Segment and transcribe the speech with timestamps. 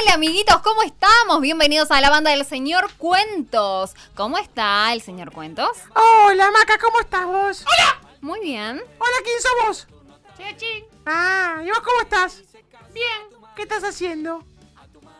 [0.00, 1.40] Hola amiguitos, ¿cómo estamos?
[1.40, 3.94] Bienvenidos a la banda del señor Cuentos.
[4.14, 5.70] ¿Cómo está el señor Cuentos?
[5.94, 7.62] Hola, Maca, ¿cómo estás vos?
[7.66, 8.00] ¡Hola!
[8.20, 8.82] Muy bien.
[8.98, 9.86] Hola, ¿quién sos vos?
[10.38, 12.42] Chechi, Ah, ¿y vos cómo estás?
[12.92, 14.42] bien, ¿Qué estás haciendo?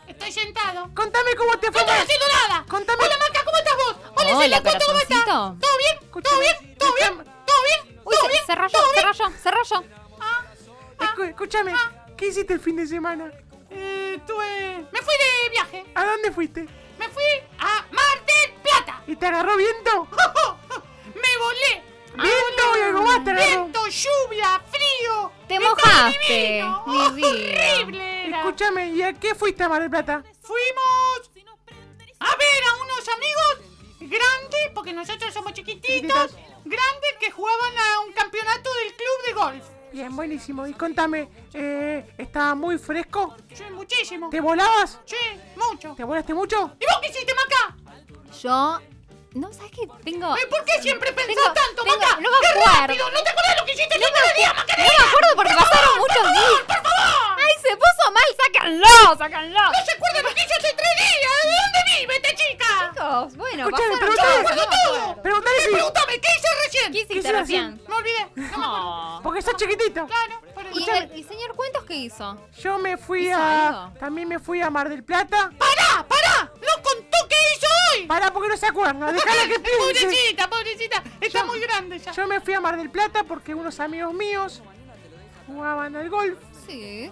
[0.07, 0.91] estoy sentado.
[0.95, 1.81] Contame cómo te ¡No fue.
[1.83, 2.65] estoy haciendo nada!
[2.69, 3.03] Contame.
[3.05, 3.97] Hola, Maca, ¿cómo estás vos?
[4.17, 5.25] Hola, Hola, señor Cuento, ¿cómo estás?
[5.25, 5.67] corazoncito.
[5.67, 6.23] ¿Todo bien?
[6.23, 6.79] ¿Todo bien?
[6.79, 7.25] ¿Todo bien?
[7.47, 8.01] ¿Todo bien?
[8.05, 8.47] Uy, ¿Todo se, bien?
[8.47, 9.07] se rayó, ¿Todo se bien?
[9.07, 9.85] rayó, se rayó.
[10.21, 10.45] Ah,
[11.15, 11.75] Escu- escúchame,
[12.17, 13.31] ¿qué hiciste el fin de semana?
[13.71, 14.87] Eh, tuve...
[14.93, 15.85] Me fui de viaje.
[15.95, 16.67] ¿A dónde fuiste?
[16.99, 17.23] Me fui
[17.59, 19.03] a Mar del Plata.
[19.07, 20.09] ¿Y te agarró viento?
[21.15, 21.83] Me volé.
[22.15, 23.47] ¿Viento y algo más te agarró?
[23.49, 25.33] Viento, lluvia, frío.
[25.49, 27.37] Te mojaste, mi vida.
[27.79, 28.39] Horrible era.
[28.41, 30.23] Escúchame, ¿y a qué fuiste a Mar del Plata?
[30.43, 31.31] Fuimos
[32.23, 33.71] a ver a unos amigos
[34.01, 36.33] grandes, porque nosotros somos chiquititos, Chiquititos.
[36.65, 39.65] grandes que jugaban a un campeonato del club de golf.
[39.93, 40.67] Bien, buenísimo.
[40.67, 43.37] Y contame, eh, ¿estaba muy fresco?
[43.53, 44.31] Sí, muchísimo.
[44.31, 44.99] ¿Te volabas?
[45.05, 45.17] Sí,
[45.57, 45.95] mucho.
[45.97, 46.73] ¿Te volaste mucho?
[46.79, 47.77] ¿Y vos qué hiciste, Maca?
[48.41, 48.79] Yo.
[49.35, 49.83] No, ¿sabes qué?
[50.05, 50.37] Tengo.
[50.37, 52.15] ¿Eh, ¿Por qué siempre pensás Tengo- tanto, tengo- Maca?
[52.21, 52.81] no me ¡Qué acuerdo.
[52.81, 53.11] rápido!
[53.11, 54.75] ¿No te acuerdas lo que hiciste el otro día, Maca?
[54.77, 56.63] No me acuerdo porque pasaron muchos días.
[56.67, 57.39] ¡Por favor!
[57.39, 58.29] ¡Ay, se puso mal!
[58.43, 58.95] ¡Sácanlo!
[59.19, 59.63] ¡Sácanlo!
[59.71, 61.35] ¿No se acuerda lo que hizo hace tres días?
[61.47, 61.80] ¿De dónde
[63.11, 65.15] Chicos, bueno, Escuchame, no me todo.
[65.15, 65.71] si...
[65.71, 66.93] Pregúntame, ¿qué hice recién?
[66.93, 67.81] ¿Qué hiciste hiciste recién?
[67.89, 68.51] Me olvidé.
[68.53, 68.59] No.
[68.59, 69.21] No.
[69.23, 70.07] Porque sos chiquitito.
[70.07, 70.79] Claro, por eso.
[70.79, 72.37] ¿Y el, y señor Cuentos qué hizo?
[72.59, 73.69] Yo me fui ¿Hizo a...
[73.69, 73.99] algo?
[73.99, 75.51] También me fui a Mar del Plata.
[75.59, 76.53] ¡Pará, pará!
[76.55, 77.67] ¡No contó qué hizo
[77.97, 78.07] hoy!
[78.07, 79.79] Para porque no se acuerda, déjala que piense.
[79.79, 81.03] Pobrecita, pobrecita.
[81.21, 82.13] Está muy grande ya.
[82.13, 84.63] Yo me fui a Mar del Plata porque unos amigos míos
[85.47, 87.11] jugaban al golf Sí.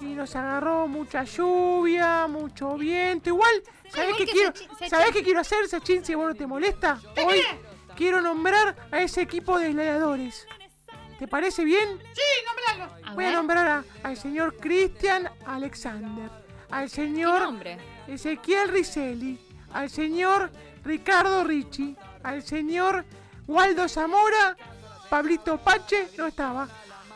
[0.00, 3.28] y nos agarró mucha lluvia, mucho viento.
[3.30, 3.62] Igual,
[3.92, 4.52] ¿sabés igual qué quiero?
[4.52, 5.12] Sachin- ¿Sabés Sachin.
[5.14, 7.00] qué quiero hacer, Sachin, si vos no te molesta?
[7.14, 7.42] ¿Qué Hoy
[7.96, 10.46] quiero nombrar a ese equipo de gladiadores.
[11.18, 11.98] ¿Te parece bien?
[12.14, 12.94] Sí, nombralo.
[13.06, 13.36] A Voy a ver.
[13.36, 16.30] nombrar a- al señor Christian Alexander,
[16.70, 17.78] al ¿Qué señor nombre?
[18.08, 19.38] Ezequiel Riselli,
[19.72, 20.50] al señor
[20.84, 23.04] Ricardo Ricci, al señor
[23.46, 24.56] Waldo Zamora,
[25.10, 26.68] Pablito Pache, no estaba,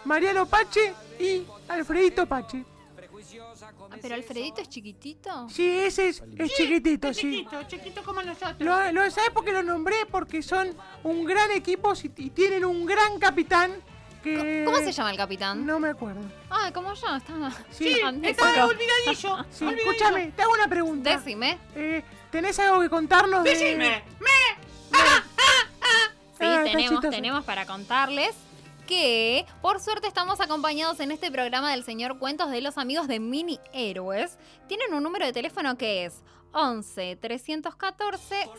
[0.05, 2.65] Mariano Pache y Alfredito Pache.
[4.05, 5.49] Ah, pero Alfredito es chiquitito.
[5.49, 7.23] Sí, ese es, es chiquitito, Es sí.
[7.39, 8.57] chiquito, chiquito como nosotros.
[8.61, 9.97] Lo, lo- ¿Sabes por qué lo nombré?
[10.11, 13.73] Porque son un gran equipo y, y tienen un gran capitán
[14.23, 14.63] que...
[14.67, 15.65] ¿Cómo se llama el capitán?
[15.65, 16.21] No me acuerdo.
[16.51, 17.51] Ah, como yo, estaba.
[17.71, 19.45] Sí, Sí, Ah, estaba olvidadillo.
[19.51, 19.91] Sí, olvidadillo.
[19.93, 21.17] escúchame, te hago una pregunta.
[21.17, 21.59] Decime.
[21.75, 23.51] Eh, ¿Tenés algo que contarnos de...?
[23.51, 24.03] Decime.
[24.21, 24.99] Me.
[26.37, 27.11] Sí, Ah, está tenemos, chistoso.
[27.11, 28.35] tenemos para contarles
[28.87, 33.21] que por suerte estamos acompañados en este programa del señor Cuentos de los amigos de
[33.21, 34.39] Mini Héroes.
[34.67, 36.23] Tienen un número de teléfono que es
[36.53, 38.51] 11 314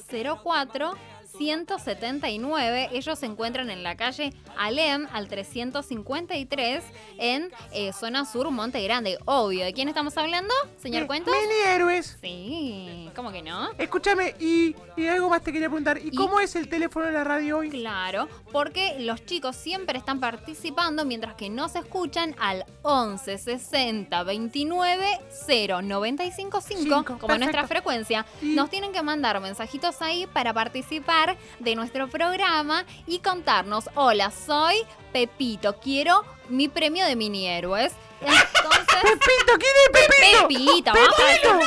[0.44, 0.94] 04
[1.38, 2.90] 179.
[2.92, 6.84] Ellos se encuentran en la calle Alem al 353
[7.18, 9.18] en eh, zona sur Monte Grande.
[9.26, 10.54] Obvio, ¿de quién estamos hablando?
[10.78, 11.34] Señor Cuentos.
[11.34, 12.18] Mini héroes.
[12.22, 13.70] Sí, ¿cómo que no?
[13.78, 15.98] Escúchame, y, y algo más te quería preguntar.
[15.98, 16.16] ¿Y, ¿Y?
[16.16, 17.70] cómo es el teléfono de la radio hoy?
[17.70, 24.24] Claro, porque los chicos siempre están participando mientras que no se escuchan al 11 60
[24.24, 25.06] 29
[25.46, 27.38] 0 95 5, Cinco, como perfecto.
[27.40, 28.26] nuestra frecuencia.
[28.42, 31.25] Y- Nos tienen que mandar mensajitos ahí para participar
[31.60, 34.76] de nuestro programa y contarnos, hola, soy
[35.14, 37.94] Pepito, quiero mi premio de mini héroes.
[38.22, 39.54] Entonces, ¡Pepito!
[39.60, 40.48] ¿Quién es Pepito?
[40.48, 41.42] Pepito, vamos a ver.
[41.42, 41.60] ¡Pepito!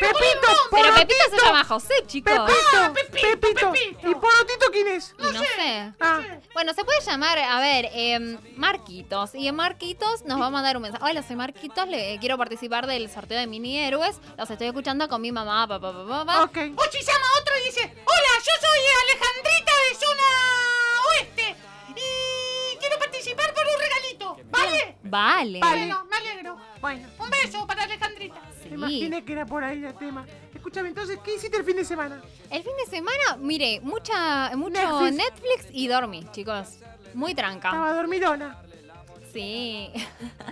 [0.00, 0.08] ¡Hombre!
[0.10, 0.46] ¡Pero ¡Pepito!
[0.70, 2.32] Pero Pepito se llama José, chicos.
[2.32, 2.92] ¡Pepito!
[2.94, 3.72] Pepito, ¡Pepito!
[3.72, 4.10] Pepito.
[4.10, 5.14] ¿Y Porotito quién es?
[5.18, 5.92] No sé.
[6.00, 6.20] Ah,
[6.54, 9.34] Bueno, se puede llamar, a ver, em, Marquitos.
[9.34, 11.04] Y en Marquitos nos va a mandar un mensaje.
[11.04, 14.16] Hola, soy Marquitos, le, quiero participar del sorteo de mini héroes.
[14.36, 16.42] Los estoy escuchando con mi mamá, papá, papá, papá.
[16.44, 16.56] ok.
[16.76, 20.77] O si llama otro y dice, hola, yo soy Alejandrita de zona
[24.50, 24.96] ¿vale?
[25.02, 25.60] Vale.
[25.60, 25.78] Vale.
[25.86, 26.56] Bueno, me alegro.
[26.80, 28.40] Bueno, Un beso para Alejandrita.
[28.62, 28.68] Sí.
[28.70, 30.26] me imaginé que era por ahí el tema.
[30.54, 32.20] Escúchame, entonces, ¿qué hiciste el fin de semana?
[32.50, 34.70] El fin de semana, mire, mucha, mucho
[35.10, 35.16] Netflix.
[35.16, 36.78] Netflix, y dormí, chicos.
[37.14, 37.68] Muy tranca.
[37.68, 38.58] Estaba dormidona.
[39.32, 39.90] Sí.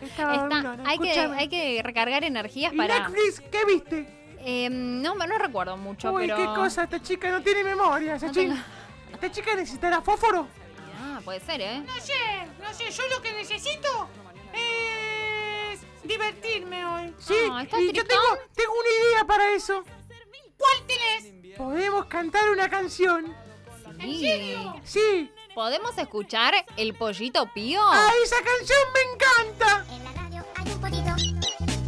[0.03, 0.85] Estaba Está- dormidona.
[0.89, 3.09] hay, que, hay que recargar energías ¿Y para.
[3.09, 4.35] Netflix qué viste?
[4.49, 6.37] Em, no, no recuerdo mucho, Uy, pero.
[6.37, 8.53] qué cosa, esta chica no tiene memoria, esa No chica.
[8.55, 8.65] tengo-
[9.15, 10.47] Esta chica necesitará fósforo.
[11.27, 11.81] Puede ser, ¿eh?
[11.85, 12.13] No sé,
[12.63, 14.09] no sé, yo lo que necesito
[14.55, 17.15] es divertirme hoy.
[17.19, 18.09] Sí, Ah, ¿estás y yo tristón?
[18.09, 19.83] tengo, tengo una idea para eso.
[20.57, 21.57] ¿Cuál tenés?
[21.59, 23.37] Podemos cantar una canción.
[24.01, 24.57] Sí.
[24.85, 25.33] Sí.
[25.55, 27.81] ¿Podemos escuchar el pollito pío?
[27.83, 29.85] ¡Ah, esa canción me encanta!
[29.95, 31.86] En la radio hay un pollito,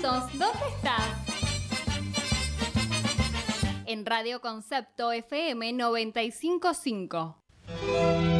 [0.00, 1.08] Cuentos, ¿dónde estás?
[3.86, 8.37] En Radio Concepto FM 955.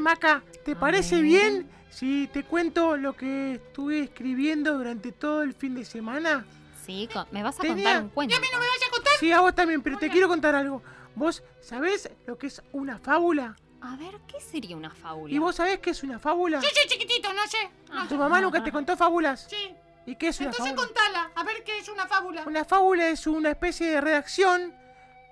[0.00, 5.74] Maca, ¿te parece bien si te cuento lo que estuve escribiendo durante todo el fin
[5.74, 6.44] de semana?
[6.84, 8.34] Sí, me vas a Tenía- contar un cuento.
[8.34, 9.12] ¿Y a mí no me vayas a contar?
[9.20, 10.82] Sí, a vos también, pero te quiero contar algo.
[11.14, 13.56] ¿Vos sabés lo que es una fábula?
[13.82, 15.32] A ver, ¿qué sería una fábula?
[15.32, 16.60] ¿Y vos sabés qué es una fábula?
[16.60, 17.58] Yo soy chiquitito, no sé.
[17.92, 18.16] No ¿Tu sé.
[18.16, 19.46] mamá nunca te contó fábulas?
[19.48, 19.74] Sí.
[20.06, 20.86] ¿Y qué es una Entonces fábula?
[20.86, 22.44] contala, a ver qué es una fábula.
[22.46, 24.74] Una fábula es una especie de redacción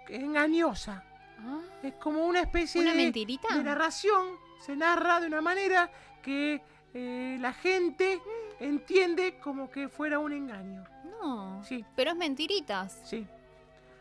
[0.08, 1.04] engañosa.
[1.40, 3.54] Ah, Es como una especie ¿Una de, mentirita?
[3.54, 4.26] de narración.
[4.60, 5.90] Se narra de una manera
[6.22, 6.60] que
[6.94, 8.20] eh, la gente
[8.60, 10.84] entiende como que fuera un engaño.
[11.20, 11.62] no.
[11.64, 13.00] Sí, Pero es mentiritas.
[13.04, 13.26] sí.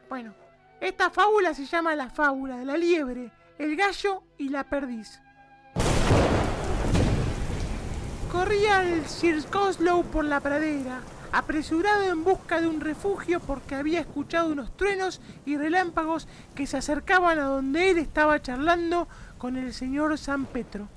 [0.09, 0.33] Bueno,
[0.79, 5.19] esta fábula se llama la fábula de la liebre, el gallo y la perdiz.
[8.31, 13.99] Corría el Sir Coslow por la pradera, apresurado en busca de un refugio porque había
[14.01, 19.73] escuchado unos truenos y relámpagos que se acercaban a donde él estaba charlando con el
[19.73, 20.87] señor San Petro.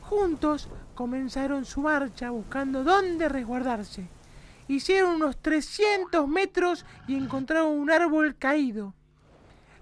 [0.00, 4.08] Juntos comenzaron su marcha buscando dónde resguardarse.
[4.68, 8.94] Hicieron unos 300 metros y encontraron un árbol caído.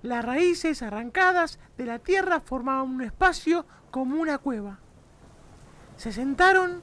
[0.02, 4.78] Las raíces arrancadas de la tierra formaban un espacio como una cueva.
[5.97, 6.83] Se sentaron,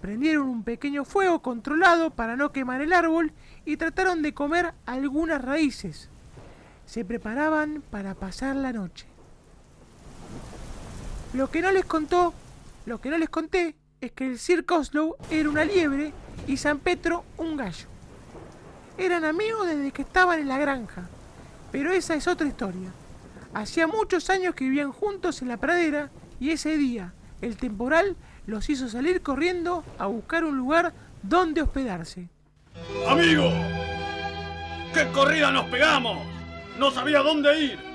[0.00, 3.32] prendieron un pequeño fuego controlado para no quemar el árbol
[3.64, 6.10] y trataron de comer algunas raíces.
[6.86, 9.09] Se preparaban para pasar la noche.
[11.32, 12.34] Lo que no les contó,
[12.86, 16.12] lo que no les conté, es que el Sir Coslow era una liebre
[16.48, 17.86] y San Petro un gallo.
[18.98, 21.08] Eran amigos desde que estaban en la granja,
[21.70, 22.90] pero esa es otra historia.
[23.54, 26.10] Hacía muchos años que vivían juntos en la pradera
[26.40, 32.28] y ese día el temporal los hizo salir corriendo a buscar un lugar donde hospedarse.
[33.08, 33.50] ¡Amigo!
[34.92, 36.18] ¡Qué corrida nos pegamos!
[36.78, 37.89] No sabía dónde ir.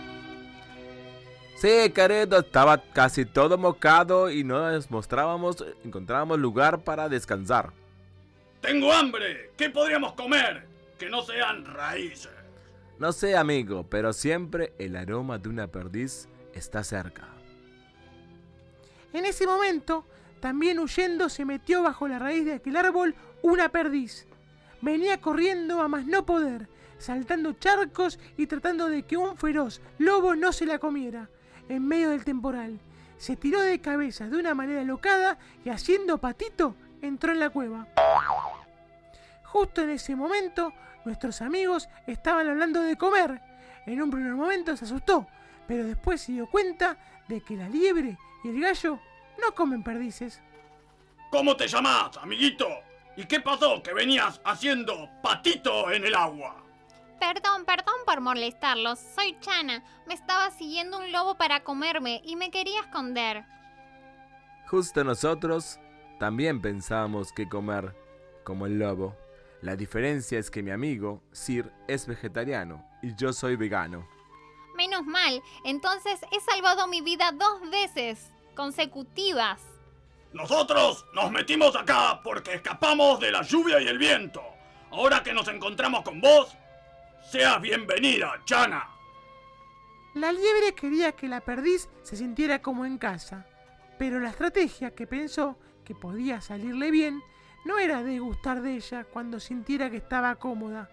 [1.66, 7.74] Sí, querido, estaba casi todo mojado y nos mostrábamos, encontrábamos lugar para descansar.
[8.62, 9.50] ¡Tengo hambre!
[9.58, 10.68] ¿Qué podríamos comer?
[11.00, 12.30] Que no sean raíces.
[13.00, 17.30] No sé, amigo, pero siempre el aroma de una perdiz está cerca.
[19.12, 20.06] En ese momento,
[20.42, 24.28] también huyendo se metió bajo la raíz de aquel árbol una perdiz.
[24.82, 26.68] Venía corriendo a más no poder,
[27.00, 31.28] saltando charcos y tratando de que un feroz lobo no se la comiera.
[31.70, 32.80] En medio del temporal,
[33.18, 37.88] se tiró de cabeza de una manera locada y haciendo patito entró en la cueva.
[39.44, 40.74] Justo en ese momento,
[41.06, 43.42] nuestros amigos estaban hablando de comer.
[43.86, 45.28] En un primer momento se asustó,
[45.68, 49.00] pero después se dio cuenta de que la liebre y el gallo
[49.42, 50.42] no comen perdices.
[51.32, 52.68] ¿Cómo te llamás, amiguito?
[53.18, 56.65] ¿Y qué pasó que venías haciendo patito en el agua?
[57.20, 59.00] Perdón, perdón por molestarlos.
[59.00, 59.84] Soy Chana.
[60.06, 63.46] Me estaba siguiendo un lobo para comerme y me quería esconder.
[64.68, 65.80] Justo nosotros
[66.20, 67.96] también pensábamos que comer,
[68.44, 69.16] como el lobo.
[69.62, 74.08] La diferencia es que mi amigo, Sir, es vegetariano y yo soy vegano.
[74.76, 79.62] Menos mal, entonces he salvado mi vida dos veces consecutivas.
[80.34, 84.42] Nosotros nos metimos acá porque escapamos de la lluvia y el viento.
[84.92, 86.56] Ahora que nos encontramos con vos,
[87.32, 88.88] seas bienvenida, Chana.
[90.14, 93.48] La liebre quería que la perdiz se sintiera como en casa,
[93.98, 97.22] pero la estrategia que pensó que podía salirle bien
[97.66, 100.90] no era de gustar de ella cuando sintiera que estaba cómoda.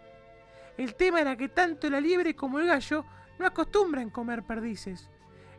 [0.78, 3.04] El tema era que tanto la liebre como el gallo
[3.38, 5.10] no acostumbran comer perdices.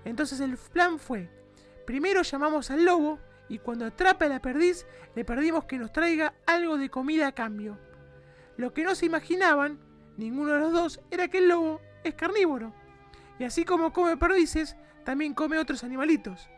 [0.06, 1.30] Entonces el plan fue,
[1.86, 6.34] primero llamamos al lobo y cuando atrape a la perdiz le pedimos que nos traiga
[6.48, 7.78] algo de comida a cambio.
[8.58, 9.80] Lo que no se imaginaban,
[10.18, 12.74] ninguno de los dos, era que el lobo es carnívoro.
[13.40, 16.50] Y así como come perdices, también come otros animalitos.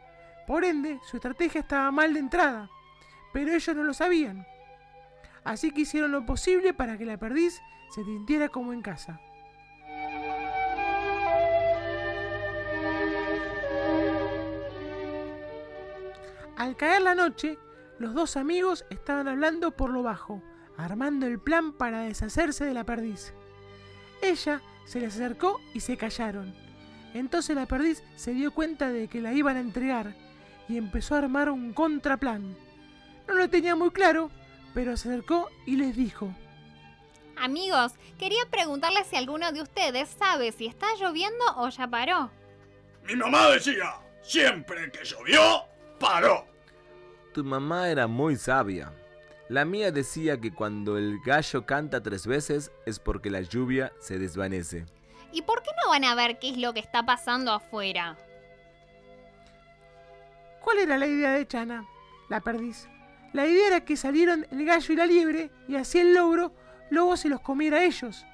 [0.48, 2.70] Por ende, su estrategia estaba mal de entrada,
[3.34, 4.46] pero ellos no lo sabían.
[5.44, 9.20] Así que hicieron lo posible para que la perdiz se sintiera como en casa.
[16.58, 17.60] Al caer la noche,
[18.00, 20.42] los dos amigos estaban hablando por lo bajo,
[20.78, 23.34] armando el plan para deshacerse de la perdiz.
[24.22, 26.56] Ella se les acercó y se callaron.
[27.14, 30.16] Entonces la perdiz se dio cuenta de que la iban a entregar
[30.68, 32.58] y empezó a armar un contraplan.
[33.28, 34.32] No lo tenía muy claro,
[34.74, 36.34] pero se acercó y les dijo,
[37.38, 42.32] Amigos, quería preguntarles si alguno de ustedes sabe si está lloviendo o ya paró.
[43.06, 45.64] Mi mamá decía, siempre que llovió,
[46.00, 46.46] paró.
[47.34, 48.92] Tu mamá era muy sabia.
[49.48, 54.18] La mía decía que cuando el gallo canta tres veces es porque la lluvia se
[54.18, 54.86] desvanece.
[55.32, 58.18] ¿Y por qué no van a ver qué es lo que está pasando afuera?
[60.62, 61.86] ¿Cuál era la idea de Chana?
[62.28, 62.88] La perdiz.
[63.34, 66.52] La idea era que salieron el gallo y la liebre y así el logro,
[66.90, 68.26] lobo se los comiera a ellos.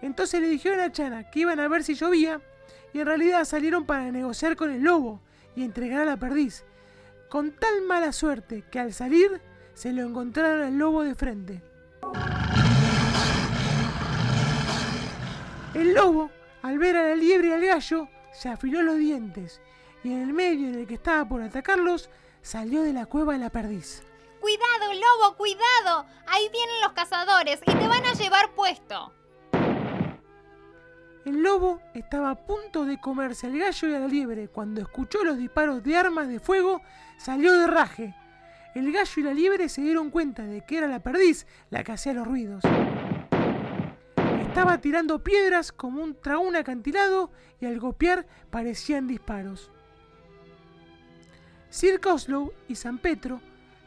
[0.00, 2.40] Entonces le dijeron a Chana que iban a ver si llovía
[2.94, 5.20] y en realidad salieron para negociar con el lobo
[5.56, 6.64] y entregar a la perdiz.
[7.28, 9.42] Con tal mala suerte que al salir
[9.74, 11.62] se lo encontraron al lobo de frente.
[15.74, 16.30] El lobo,
[16.62, 19.60] al ver a la liebre y al gallo, se afiló los dientes
[20.04, 22.10] y en el medio en el que estaba por atacarlos,
[22.42, 24.02] salió de la cueva de la perdiz.
[24.40, 26.06] Cuidado, lobo, cuidado.
[26.26, 29.12] Ahí vienen los cazadores y te van a llevar puesto.
[31.24, 35.24] El lobo estaba a punto de comerse al gallo y a la liebre cuando escuchó
[35.24, 36.82] los disparos de armas de fuego,
[37.16, 38.14] salió de raje.
[38.74, 41.92] El gallo y la liebre se dieron cuenta de que era la perdiz la que
[41.92, 42.64] hacía los ruidos.
[44.48, 49.70] Estaba tirando piedras como un traún acantilado y al golpear parecían disparos.
[51.70, 53.40] Sir Coslow y San Petro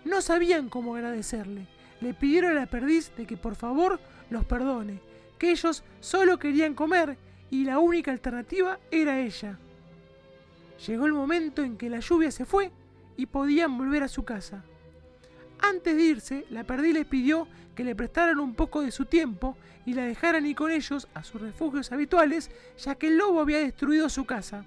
[0.05, 1.67] no sabían cómo agradecerle.
[2.01, 5.01] Le pidieron a la perdiz de que por favor los perdone,
[5.37, 7.17] que ellos solo querían comer
[7.49, 9.57] y la única alternativa era ella.
[10.85, 12.71] Llegó el momento en que la lluvia se fue
[13.15, 14.63] y podían volver a su casa.
[15.61, 19.57] Antes de irse, la perdiz les pidió que le prestaran un poco de su tiempo
[19.85, 23.59] y la dejaran ir con ellos a sus refugios habituales, ya que el lobo había
[23.59, 24.65] destruido su casa.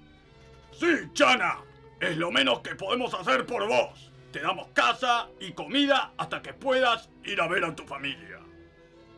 [0.71, 1.57] Sí, Chana,
[1.99, 4.11] es lo menos que podemos hacer por vos.
[4.31, 8.39] Te damos casa y comida hasta que puedas ir a ver a tu familia.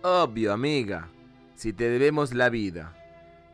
[0.01, 1.07] Obvio, amiga.
[1.55, 2.97] Si te debemos la vida.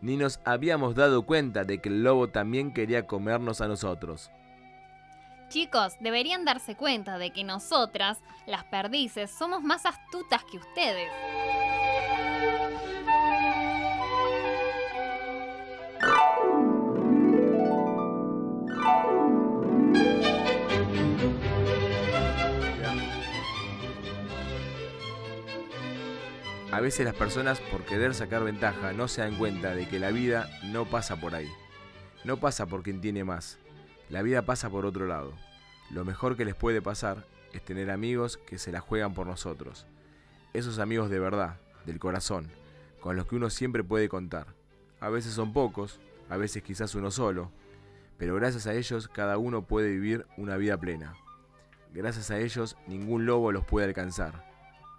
[0.01, 4.31] Ni nos habíamos dado cuenta de que el lobo también quería comernos a nosotros.
[5.49, 11.09] Chicos, deberían darse cuenta de que nosotras, las perdices, somos más astutas que ustedes.
[26.71, 30.11] A veces las personas por querer sacar ventaja no se dan cuenta de que la
[30.11, 31.49] vida no pasa por ahí.
[32.23, 33.57] No pasa por quien tiene más.
[34.09, 35.33] La vida pasa por otro lado.
[35.91, 39.85] Lo mejor que les puede pasar es tener amigos que se la juegan por nosotros.
[40.53, 42.51] Esos amigos de verdad, del corazón,
[42.99, 44.47] con los que uno siempre puede contar.
[44.99, 47.51] A veces son pocos, a veces quizás uno solo,
[48.17, 51.13] pero gracias a ellos cada uno puede vivir una vida plena.
[51.93, 54.43] Gracias a ellos ningún lobo los puede alcanzar,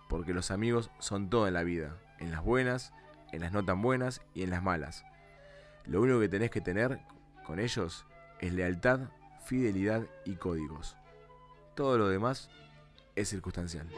[0.08, 2.92] porque los amigos son todo en la vida, en las buenas,
[3.32, 5.04] en las no tan buenas y en las malas.
[5.84, 7.00] Lo único que tenés que tener
[7.44, 8.06] con ellos
[8.40, 9.00] es lealtad,
[9.44, 10.96] fidelidad y códigos.
[11.74, 12.50] Todo lo demás
[13.16, 13.88] es circunstancial.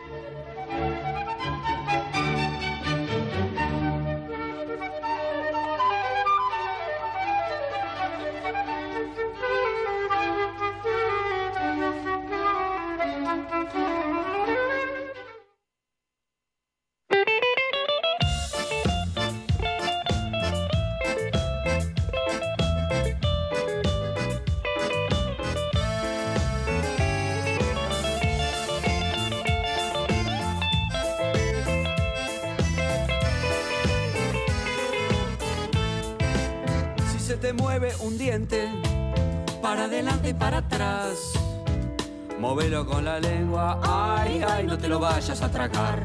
[42.88, 46.02] Con la lengua, ay, ay, no te lo vayas a tragar.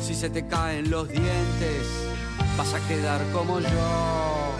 [0.00, 1.86] Si se te caen los dientes,
[2.56, 4.52] vas a quedar como yo.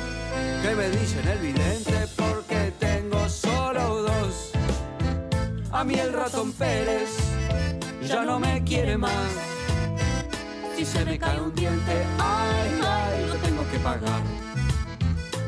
[0.62, 2.06] ¿Qué me dicen el vidente?
[2.16, 4.52] Porque tengo solo dos.
[5.72, 7.10] A mí el ratón Pérez
[8.06, 9.32] ya no me quiere más.
[10.76, 14.22] Si se me cae un diente, ay, ay, lo tengo que pagar.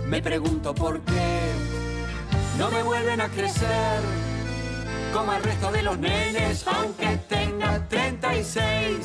[0.06, 1.52] Me pregunto por qué
[2.58, 4.27] no me vuelven a crecer
[5.12, 8.96] como el resto de los nenes, aunque tenga 36.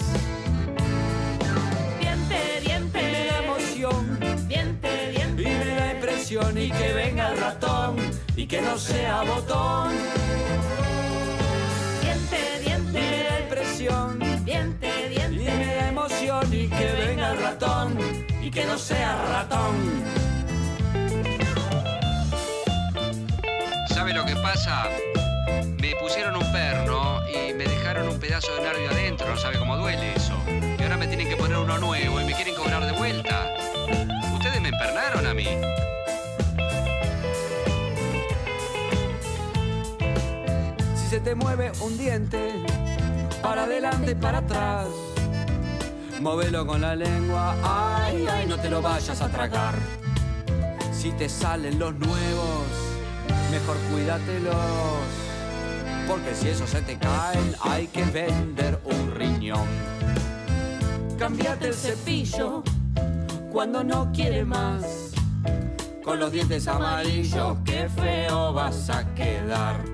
[1.99, 5.43] Diente, Me diente, da emoción diente, y diente.
[5.43, 7.95] me da impresión y que venga el ratón
[8.35, 9.91] y que no sea botón.
[12.01, 15.87] Diente, Y me da diente, impresión diente, y diente.
[15.89, 17.97] emoción y que venga el ratón
[18.41, 20.22] y que no sea ratón.
[41.35, 42.53] Mueve un diente,
[43.41, 44.87] para adelante y para atrás.
[46.21, 49.75] Móvelo con la lengua, ay, ay, no te lo vayas a tragar.
[50.91, 52.65] Si te salen los nuevos,
[53.51, 54.55] mejor cuídatelos.
[56.07, 59.67] Porque si esos se te caen, hay que vender un riñón.
[61.17, 62.63] Cambiate el cepillo
[63.51, 65.11] cuando no quiere más.
[66.03, 69.92] Con los dientes amarillos, qué feo vas a quedar.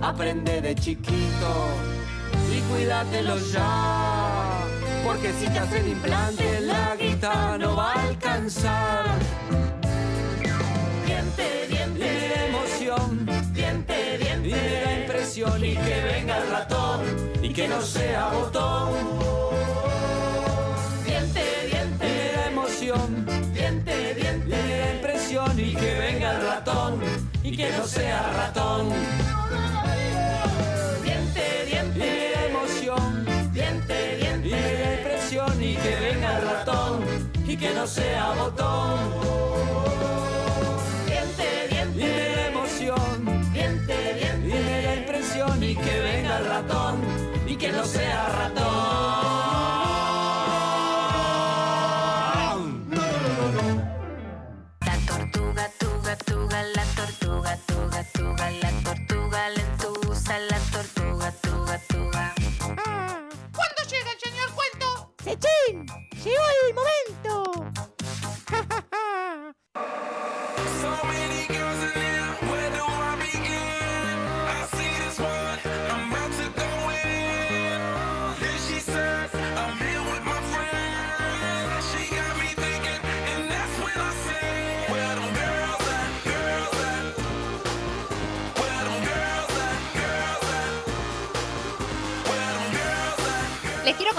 [0.00, 1.52] Aprende de chiquito
[2.54, 4.64] y cuídatelo ya.
[5.04, 9.06] Porque si te hacen implante, la guita no va a alcanzar.
[11.04, 13.26] Diente, diente, y la emoción.
[13.52, 15.64] Diente, diente, y la impresión.
[15.64, 17.00] Y que venga el ratón
[17.42, 18.92] y que no sea botón.
[21.04, 23.26] Diente, diente, y la emoción.
[23.52, 25.58] Diente, diente, y la impresión.
[25.58, 27.00] Y que venga el ratón
[27.42, 28.92] y que no sea ratón.
[37.58, 38.98] Que no sea botón.
[41.06, 43.52] Diente, diente, y la emoción.
[43.52, 45.62] Diente, diente, y la impresión.
[45.62, 47.00] Y que venga el ratón
[47.46, 48.77] y que no sea ratón.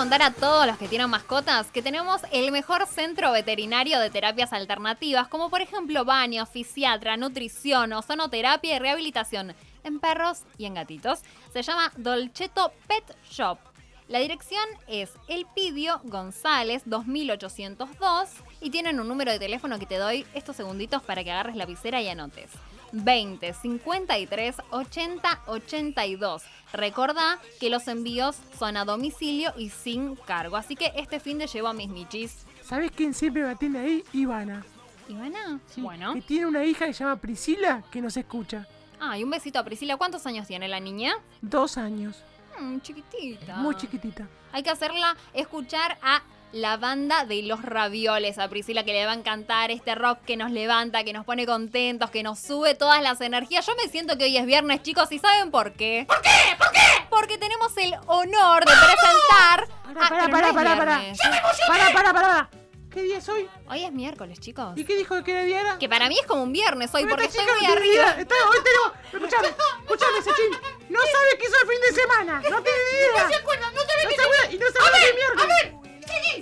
[0.10, 4.54] Contar a todos los que tienen mascotas que tenemos el mejor centro veterinario de terapias
[4.54, 11.19] alternativas, como por ejemplo baño, fisiatra, nutrición, ozonoterapia y rehabilitación en perros y en gatitos.
[11.54, 13.60] Se llama Dolcetto Pet Shop.
[14.08, 18.30] La dirección es Elpidio González 2802
[18.62, 21.65] y tienen un número de teléfono que te doy estos segunditos para que agarres la
[21.65, 22.50] lapicera y anotes.
[22.91, 26.43] 20 53 80 82.
[26.73, 30.58] Recordá que los envíos son a domicilio y sin cargo.
[30.58, 32.45] Así que este fin de llevo a mis michis.
[32.63, 34.04] ¿Sabes quién siempre me atiende ahí?
[34.13, 34.65] Ivana.
[35.08, 35.60] ¿Ivana?
[35.78, 36.13] Bueno.
[36.13, 38.67] Que tiene una hija que se llama Priscila que nos escucha.
[38.99, 39.97] Ah, y un besito a Priscila.
[39.97, 41.13] ¿Cuántos años tiene la niña?
[41.41, 42.23] Dos años.
[42.60, 43.56] Mm, chiquitita.
[43.58, 44.28] Muy chiquitita.
[44.52, 46.21] Hay que hacerla escuchar a
[46.52, 48.38] la banda de los ravioles.
[48.40, 51.46] A Priscila que le va a encantar este rock que nos levanta, que nos pone
[51.46, 53.66] contentos, que nos sube todas las energías.
[53.66, 56.06] Yo me siento que hoy es viernes, chicos, ¿y saben por qué?
[56.08, 56.30] ¿Por qué?
[56.58, 56.80] ¿Por qué?
[57.10, 59.68] Porque tenemos el honor de presentar.
[59.86, 61.00] Ah, es pará, pará.
[61.00, 61.20] viernes.
[61.68, 62.50] Pará, pará, pará, pará.
[62.92, 63.48] ¿Qué día es hoy?
[63.70, 64.74] Hoy es miércoles, chicos.
[64.76, 65.78] ¿Y qué dijo que era día era?
[65.78, 68.16] Que para mí es como un viernes hoy, porque estoy muy arriba.
[68.18, 68.92] Está- hoy tenemos.
[69.14, 69.48] Escuchame,
[69.84, 70.52] escuchame, Sechín.
[70.90, 72.42] No sabe que hizo el fin de semana.
[72.50, 73.24] No tiene idea.
[73.24, 75.79] No se acuerdan, no qué se acuerda y no sabe es miércoles.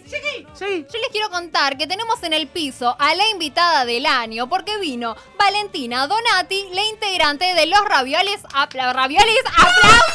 [0.08, 0.48] Seguí.
[0.54, 0.86] Sí.
[0.92, 4.78] Yo les quiero contar que tenemos en el piso a la invitada del año porque
[4.78, 8.42] vino Valentina Donati, la integrante de los ravioles.
[8.54, 10.08] Apla ravioles, ¡aplausos!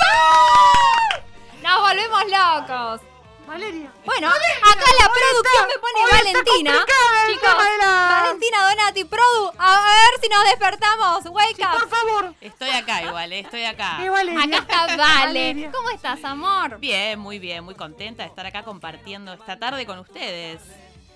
[1.63, 3.12] Nos volvemos locos.
[3.53, 3.93] Valeria.
[4.05, 6.87] Bueno, acá la producción me pone hoy está Valentina.
[7.27, 11.27] Chicos, la- Valentina Donati, Produ, a ver si nos despertamos.
[11.27, 11.71] Wake Sí, up.
[11.81, 12.35] por favor.
[12.41, 13.99] Estoy acá igual, eh, estoy acá.
[14.03, 14.43] Eh, Valeria.
[14.45, 15.27] Acá está Vale.
[15.27, 15.71] Valeria.
[15.71, 16.79] ¿Cómo estás, amor?
[16.79, 20.61] Bien, muy bien, muy contenta de estar acá compartiendo esta tarde con ustedes.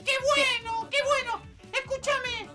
[0.04, 1.40] ¡Qué bueno, qué bueno!
[1.72, 2.50] Escúchame,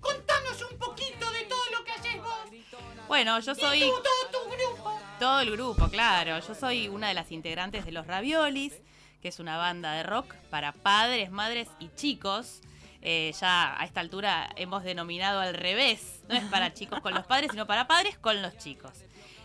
[0.00, 3.08] contanos un poquito de todo lo que haces vos.
[3.08, 5.00] Bueno, yo Y soy tú, todo tu grupo.
[5.18, 6.38] todo el grupo, claro.
[6.46, 8.74] Yo soy una de las integrantes de Los Raviolis,
[9.22, 12.60] que es una banda de rock para padres, madres y chicos.
[13.00, 16.22] Eh, ya a esta altura hemos denominado al revés.
[16.28, 18.92] No es para chicos con los padres, sino para padres con los chicos.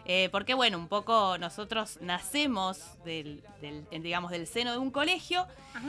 [0.05, 3.41] Eh, porque bueno, un poco nosotros nacemos del,
[3.91, 5.47] digamos, del seno de un colegio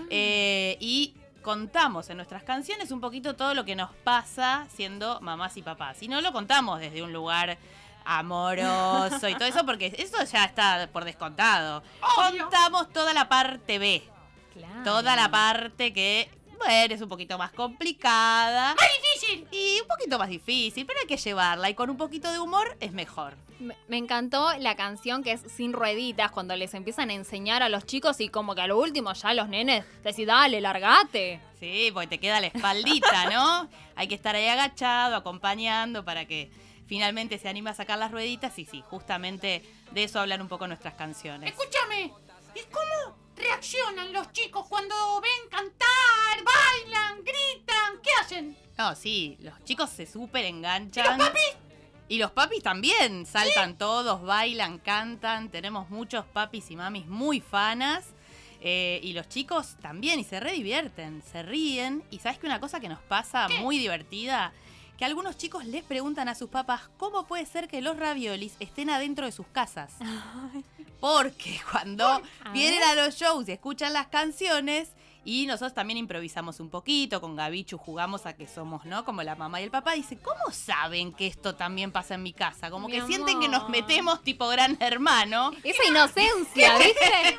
[0.08, 5.56] eh, y contamos en nuestras canciones un poquito todo lo que nos pasa siendo mamás
[5.56, 6.02] y papás.
[6.02, 7.58] Y no lo contamos desde un lugar
[8.04, 11.82] amoroso y todo eso, porque eso ya está por descontado.
[12.18, 12.42] Obvio.
[12.42, 14.02] Contamos toda la parte B.
[14.52, 14.82] Claro.
[14.84, 18.74] Toda la parte que, bueno, es un poquito más complicada.
[18.74, 19.48] ¡Más difícil!
[19.50, 21.68] Y un poquito más difícil, pero hay que llevarla.
[21.70, 23.36] Y con un poquito de humor es mejor.
[23.58, 27.68] Me, me encantó la canción que es Sin Rueditas, cuando les empiezan a enseñar a
[27.68, 31.40] los chicos y como que a lo último ya los nenes decís, dale, largate.
[31.58, 33.68] Sí, porque te queda la espaldita, ¿no?
[33.96, 36.50] Hay que estar ahí agachado, acompañando para que
[36.86, 38.58] finalmente se anime a sacar las rueditas.
[38.58, 41.50] Y sí, justamente de eso hablan un poco nuestras canciones.
[41.50, 42.12] Escúchame,
[42.54, 48.00] ¿y cómo reaccionan los chicos cuando ven cantar, bailan, gritan?
[48.02, 48.56] ¿Qué hacen?
[48.76, 51.18] No, sí, los chicos se súper ¿Y enganchan.
[51.18, 51.56] los papis?
[52.06, 55.48] Y los papis también, saltan todos, bailan, cantan.
[55.48, 58.04] Tenemos muchos papis y mamis muy fanas.
[58.60, 62.02] Eh, y los chicos también, y se redivierten, se ríen.
[62.10, 64.52] Y sabes que una cosa que nos pasa muy divertida,
[64.98, 68.90] que algunos chicos les preguntan a sus papás cómo puede ser que los raviolis estén
[68.90, 69.92] adentro de sus casas.
[71.00, 74.90] Porque cuando vienen a los shows y escuchan las canciones,
[75.26, 79.04] y nosotros también improvisamos un poquito, con Gabichu jugamos a que somos, ¿no?
[79.04, 79.92] Como la mamá y el papá.
[79.92, 82.70] Dice, ¿cómo saben que esto también pasa en mi casa?
[82.70, 85.52] Como Mi que sienten que nos metemos tipo gran hermano.
[85.62, 87.38] Esa inocencia, ¿viste?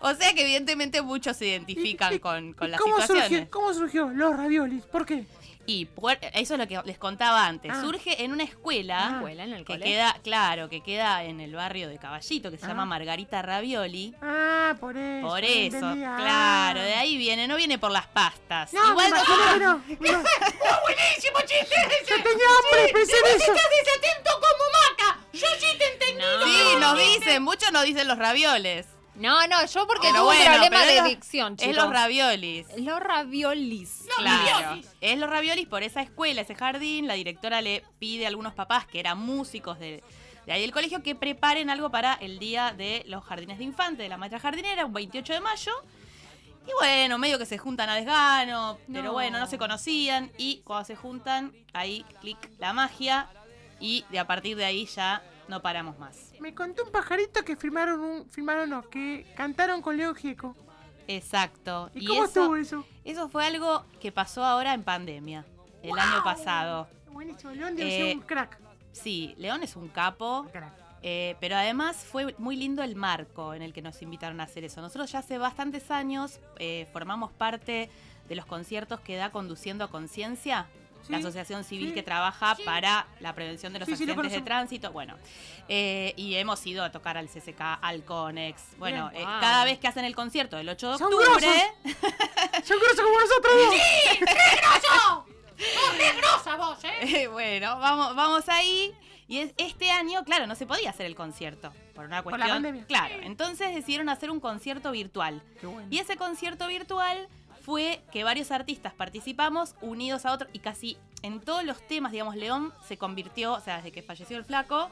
[0.00, 3.28] O sea que evidentemente muchos se identifican con, con las ¿Cómo situaciones.
[3.28, 4.84] surgió, ¿Cómo surgió los raviolis?
[4.84, 5.26] ¿Por qué?
[5.66, 7.70] Y puer- eso es lo que les contaba antes.
[7.74, 7.80] Ah.
[7.80, 11.88] Surge en una escuela, Escuela, en el que queda, claro, que queda en el barrio
[11.88, 12.68] de Caballito, que se Ah.
[12.68, 14.14] llama Margarita Ravioli.
[14.20, 15.26] Ah, por eso.
[15.26, 16.16] Por no eso, entendía.
[16.16, 16.84] claro, Ah.
[16.84, 18.72] de ahí viene, no viene por las pastas.
[18.74, 19.72] No, Igual imaginé que no.
[19.78, 19.82] no.
[19.82, 21.76] ¡Oh, buenísimo chiste!
[22.08, 23.52] Yo tenía hambre, pensé en eso.
[23.52, 24.64] Estás desatento como
[25.08, 25.20] maca.
[25.32, 26.22] Yo sí te entendí.
[26.22, 26.44] No.
[26.44, 28.86] Sí, nos dicen, muchos nos dicen los ravioles.
[29.16, 31.70] No, no, yo porque Pero tuve bueno, un problema de es lo- dicción, chicos.
[31.70, 32.66] Es los raviolis.
[32.78, 34.04] Los raviolis.
[34.06, 34.88] Los Claro, raviolis.
[35.00, 37.06] es los raviolis por esa escuela, ese jardín.
[37.06, 40.02] La directora le pide a algunos papás que eran músicos de,
[40.46, 43.98] de ahí del colegio que preparen algo para el día de los jardines de infantes,
[43.98, 45.72] de la maestra jardinera, un 28 de mayo.
[46.66, 49.12] Y bueno, medio que se juntan a desgano, pero No.
[49.12, 50.32] bueno, no se conocían.
[50.38, 53.28] Y cuando se juntan, ahí clic la magia.
[53.80, 56.32] Y de a partir de ahí ya no paramos más.
[56.44, 60.54] Me contó un pajarito que filmaron un, filmaron no, que cantaron con León Gieco.
[61.08, 61.90] Exacto.
[61.94, 62.86] ¿Y, cómo eso, estuvo eso?
[63.02, 65.46] eso fue algo que pasó ahora en pandemia,
[65.82, 66.86] el año pasado.
[67.10, 68.58] Buenísimo, León debe Eh, ser un crack.
[68.92, 70.74] Sí, León es un capo, Crack.
[71.00, 74.64] eh, pero además fue muy lindo el marco en el que nos invitaron a hacer
[74.64, 74.82] eso.
[74.82, 77.88] Nosotros ya hace bastantes años eh, formamos parte
[78.28, 80.66] de los conciertos que da Conduciendo a Conciencia,
[81.08, 81.94] la Sí, asociación civil sí.
[81.94, 84.90] que trabaja para la prevención de los Sí, sí, lo accidentes de tránsito.
[84.92, 85.14] Bueno,
[85.68, 88.76] eh, y hemos ido a tocar al CCK, al Conex.
[88.78, 89.22] Bueno, Bien.
[89.22, 89.40] eh, Wow.
[89.40, 91.46] cada vez que hacen el concierto del 8 de Son octubre,
[92.64, 93.74] Son grosos como nosotros dos.
[94.20, 95.26] ¡Grosso!
[95.56, 96.90] ¡Sos re grosa vos, eh!
[97.22, 98.92] Eh, bueno, vamos, vamos ahí.
[99.26, 101.72] Y es- este año, claro, no se podía hacer el concierto.
[101.94, 102.56] Por una Por la cuestión.
[102.62, 102.86] pandemia.
[102.86, 105.42] Claro, entonces decidieron hacer un concierto virtual.
[105.60, 105.88] Qué bueno.
[105.90, 107.28] Y ese concierto virtual
[107.64, 112.36] fue que varios artistas participamos unidos a otros y casi en todos los temas, digamos,
[112.36, 114.90] León se convirtió, o sea, desde que falleció el flaco,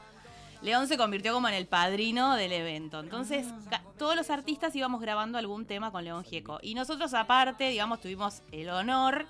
[0.63, 2.99] León se convirtió como en el padrino del evento.
[3.01, 6.59] Entonces, ca- todos los artistas íbamos grabando algún tema con León Gieco.
[6.63, 9.25] Y nosotros aparte, digamos, tuvimos el honor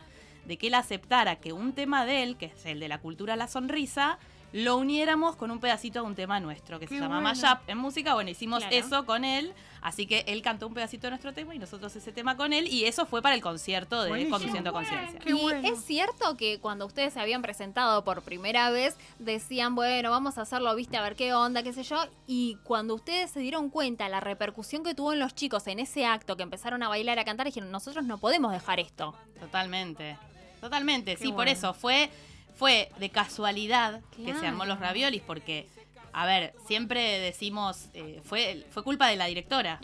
[0.45, 3.36] de que él aceptara que un tema de él, que es el de la cultura
[3.36, 4.19] La Sonrisa,
[4.54, 7.42] lo uniéramos con un pedacito de un tema nuestro que Qué se llama bueno.
[7.42, 8.13] Mashup en música.
[8.13, 8.76] Bueno, hicimos Claro.
[8.76, 12.12] eso con él, así que él cantó un pedacito de nuestro tema y nosotros ese
[12.12, 12.68] tema con él.
[12.68, 14.38] Y eso fue para el concierto de Buenísimo.
[14.38, 15.20] Conduciendo Conciencia.
[15.26, 15.68] Y bueno.
[15.68, 20.44] es cierto que cuando ustedes se habían presentado por primera vez, decían, bueno, vamos a
[20.44, 22.06] hacerlo, viste, a ver qué onda, qué sé yo.
[22.28, 26.06] Y cuando ustedes se dieron cuenta la repercusión que tuvo en los chicos en ese
[26.06, 29.16] acto, que empezaron a bailar, a cantar, dijeron, nosotros no podemos dejar esto.
[29.39, 30.16] Totalmente.
[30.62, 32.10] Totalmente, Qué sí, por eso fue,
[32.56, 35.68] fue de casualidad que se armó los raviolis, porque,
[36.13, 39.80] a ver, siempre decimos, eh, fue, fue culpa de la directora.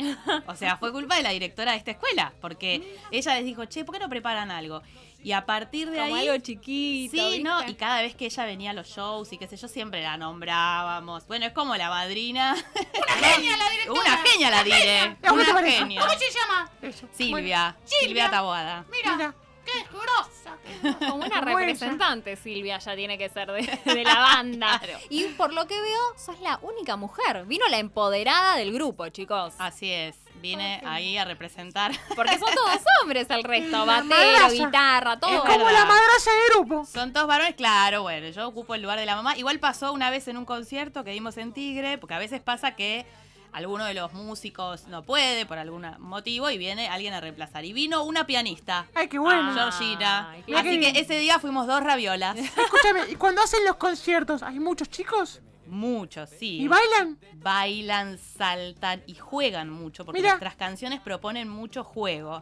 [0.48, 3.84] O sea, fue culpa de la directora de esta escuela, porque ella les dijo, che,
[3.86, 4.82] ¿por qué no preparan algo?
[5.22, 6.30] Y a partir de Como ahí.
[6.30, 7.12] algo chiquito.
[7.12, 7.44] Sí, ¿viste?
[7.44, 10.02] no, y cada vez que ella venía a los shows y qué sé yo, siempre
[10.02, 11.28] la nombrábamos.
[11.28, 12.56] Bueno, es como la madrina.
[12.56, 14.00] ¡Una genia la directora!
[14.02, 15.00] Una genia la diré.
[15.02, 16.00] ¿A vos te Una genia.
[16.00, 16.72] ¿Cómo se llama?
[16.82, 17.08] Eso.
[17.12, 17.76] Silvia.
[17.84, 18.00] Silvia.
[18.06, 18.86] Silvia Taboada.
[18.90, 19.36] Mira, Mira.
[19.74, 21.00] Qué grosa.
[21.12, 24.80] Como una representante, Silvia, ya tiene que ser de, de la banda.
[24.80, 25.00] Claro.
[25.10, 27.46] Y por lo que veo, sos la única mujer.
[27.46, 29.54] Vino la empoderada del grupo, chicos.
[29.58, 30.16] Así es.
[30.36, 31.92] Vine ahí a representar.
[32.16, 33.86] Porque son todos hombres el resto.
[33.86, 35.32] Batero, guitarra, todo.
[35.32, 35.80] Es Es como verdad.
[35.80, 36.86] la madraza de grupo.
[36.86, 39.38] Son todos varones, claro, bueno, yo ocupo el lugar de la mamá.
[39.38, 42.76] Igual pasó una vez en un concierto que dimos en Tigre, porque a veces pasa
[42.76, 43.06] que
[43.52, 47.66] alguno de los músicos no puede por algún motivo y viene alguien a reemplazar.
[47.66, 49.52] Y vino una pianista, Ay, qué bueno.
[49.52, 49.54] Ah.
[49.54, 50.30] Georgina.
[50.32, 52.38] Ay, Así que ese día fuimos dos raviolas.
[52.38, 55.42] Escúchame, ¿y cuando hacen los conciertos hay muchos chicos?
[55.68, 56.62] Muchos, sí.
[56.62, 57.20] ¿Y bailan?
[57.36, 60.32] Bailan, saltan y juegan mucho, porque Mira.
[60.32, 62.42] nuestras canciones proponen mucho juego.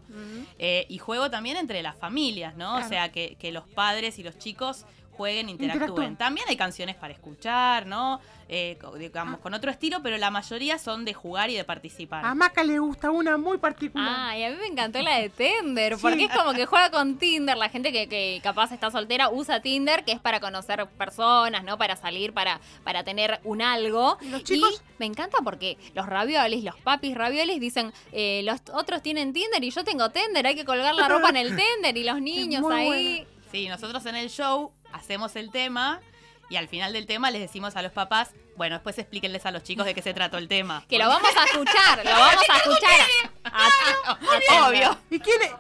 [0.58, 2.72] Eh, y juego también entre las familias, ¿no?
[2.72, 2.86] Claro.
[2.86, 4.86] O sea, que, que los padres y los chicos
[5.18, 5.82] jueguen, interactúen.
[5.82, 6.16] Interactúen.
[6.16, 8.22] También hay canciones para escuchar, ¿no?
[8.50, 12.24] Eh, digamos, con otro estilo, pero la mayoría son de jugar y de participar.
[12.26, 14.16] A Maca le gusta una muy particular.
[14.18, 17.58] Ay, a mí me encantó la de Tinder, porque es como que juega con Tinder.
[17.58, 21.78] La gente que, que capaz está soltera usa Tinder, que es para conocer personas, ¿no?
[21.78, 24.18] Para salir, para, para tener un algo.
[24.22, 24.82] ¿Y los chicos?
[24.98, 29.72] me encanta porque los raviolis, los papis raviolis dicen, eh, los otros tienen Tinder y
[29.72, 33.28] yo tengo Tinder, hay que colgar la ropa en el Tinder y los niños ahí.
[33.52, 36.02] Sí, nosotros en el show hacemos el tema
[36.50, 39.64] y al final del tema les decimos a los papás, bueno, después explíquenles a los
[39.64, 40.84] chicos de qué se trató el tema.
[40.88, 43.00] Que lo vamos a escuchar, lo vamos a escuchar.
[43.46, 44.98] A- Obvio.
[45.10, 45.52] ¿Y quién es?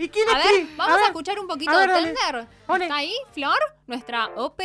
[0.00, 0.70] ¿Y quién A ver, escribe?
[0.76, 1.06] vamos a, ver.
[1.06, 2.46] escuchar un poquito A ver, de.
[2.66, 2.84] Pone.
[2.84, 3.58] ¿Está ahí, Flor?
[3.88, 4.60] Nuestra OP.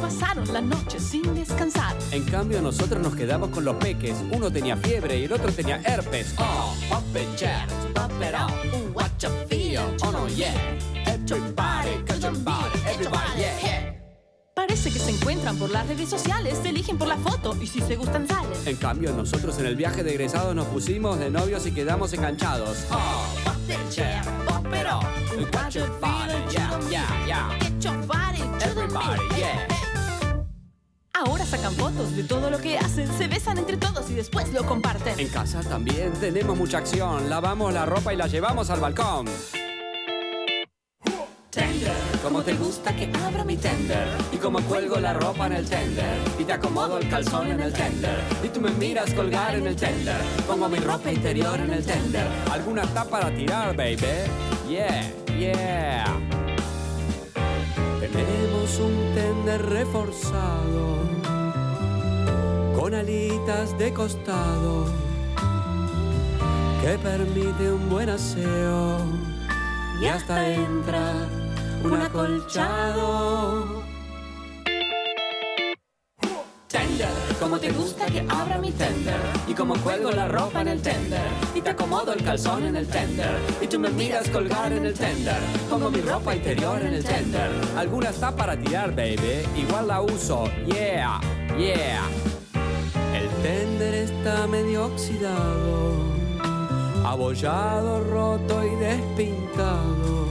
[0.00, 1.94] pasaron la noche sin descansar.
[2.10, 4.16] En cambio, nosotros nos quedamos con los peques.
[4.32, 6.34] Uno tenía fiebre y el otro tenía herpes.
[6.38, 8.50] Oh, pop it up.
[8.74, 9.82] Ooh, what you feel?
[10.02, 10.52] Oh, no, yeah.
[11.06, 13.96] Everybody, catch your body, everybody, yeah.
[14.54, 17.80] Parece que se encuentran por las redes sociales, se eligen por la foto y si
[17.80, 18.50] se gustan salen.
[18.66, 22.84] En cambio, nosotros en el viaje de egresados nos pusimos de novios y quedamos enganchados.
[22.90, 23.56] Oh, pop
[24.74, 25.04] it up.
[25.32, 26.50] Ooh, what you feel?
[26.50, 27.58] Yeah, yeah, yeah.
[27.60, 29.38] Get your body to the Everybody, beat.
[29.38, 29.79] yeah.
[31.26, 34.64] Ahora sacan fotos de todo lo que hacen, se besan entre todos y después lo
[34.64, 35.20] comparten.
[35.20, 37.28] En casa también tenemos mucha acción.
[37.28, 39.26] Lavamos la ropa y la llevamos al balcón.
[41.50, 44.08] Tender, como te gusta que abra mi tender.
[44.32, 46.16] Y como cuelgo la ropa en el tender.
[46.38, 48.18] Y te acomodo el calzón en el tender.
[48.42, 50.22] Y tú me miras colgar en el tender.
[50.46, 52.26] Pongo mi ropa interior en el tender.
[52.50, 54.06] Alguna está para tirar, baby.
[54.70, 56.18] Yeah, yeah.
[58.00, 59.09] Tenemos un
[59.58, 60.98] reforzado.
[62.78, 64.86] Con alitas de costado.
[66.82, 68.98] Que permite un buen aseo.
[70.00, 71.12] Y hasta entra
[71.84, 73.89] un acolchado.
[77.40, 79.18] Como te gusta que abra mi tender.
[79.48, 81.26] Y como cuelgo la ropa en el tender.
[81.54, 83.34] Y te acomodo el calzón en el tender.
[83.62, 85.38] Y tú me miras colgar en el tender.
[85.70, 87.50] Pongo mi ropa interior en el tender.
[87.76, 89.42] Alguna está para tirar, baby.
[89.56, 90.44] Igual la uso.
[90.66, 91.18] Yeah,
[91.56, 92.02] yeah.
[93.14, 95.94] El tender está medio oxidado.
[97.04, 100.28] Abollado, roto y despintado.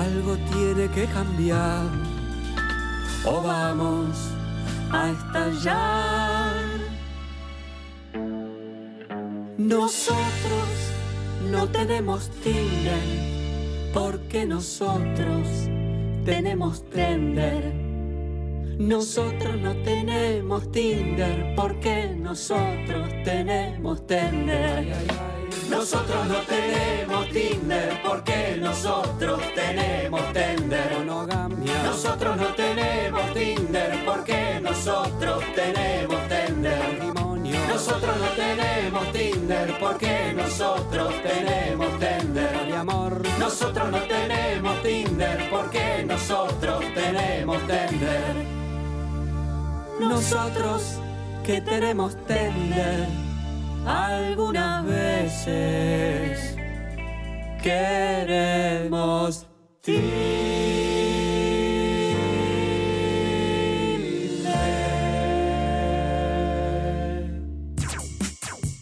[0.00, 1.84] Algo tiene que cambiar.
[3.26, 4.37] O vamos
[4.92, 6.64] a estallar.
[9.56, 10.68] Nosotros
[11.50, 13.28] no tenemos Tinder
[13.92, 15.48] porque nosotros
[16.24, 17.74] tenemos Tender.
[18.78, 25.37] Nosotros no tenemos Tinder porque nosotros tenemos Tender.
[25.68, 31.06] Nosotros no tenemos Tinder porque nosotros tenemos Tender.
[31.84, 36.98] Nosotros no tenemos Tinder porque nosotros tenemos Tender.
[37.68, 42.74] Nosotros no tenemos Tinder porque nosotros tenemos Tender.
[42.74, 43.22] amor.
[43.38, 48.46] Nosotros no tenemos Tinder porque nosotros tenemos Tender.
[50.00, 50.98] Nosotros
[51.44, 53.27] que tenemos Tender
[53.88, 56.56] algunas veces
[57.62, 59.46] queremos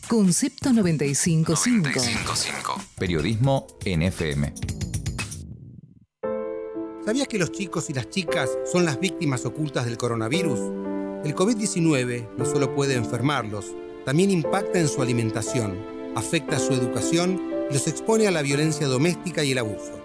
[0.08, 1.52] Concepto 955.
[1.52, 2.80] 955.
[2.98, 4.54] Periodismo en FM.
[7.04, 10.58] ¿Sabías que los chicos y las chicas son las víctimas ocultas del coronavirus?
[11.24, 13.74] El COVID-19 no solo puede enfermarlos,
[14.06, 15.76] también impacta en su alimentación,
[16.14, 20.00] afecta su educación y los expone a la violencia doméstica y el abuso.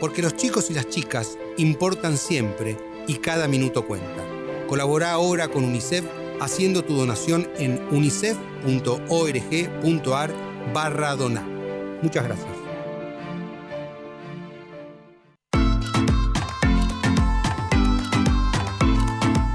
[0.00, 4.24] Porque los chicos y las chicas importan siempre y cada minuto cuenta.
[4.66, 6.06] Colabora ahora con UNICEF
[6.40, 10.34] haciendo tu donación en unicef.org.ar
[10.72, 11.46] barra donar.
[12.00, 12.48] Muchas gracias.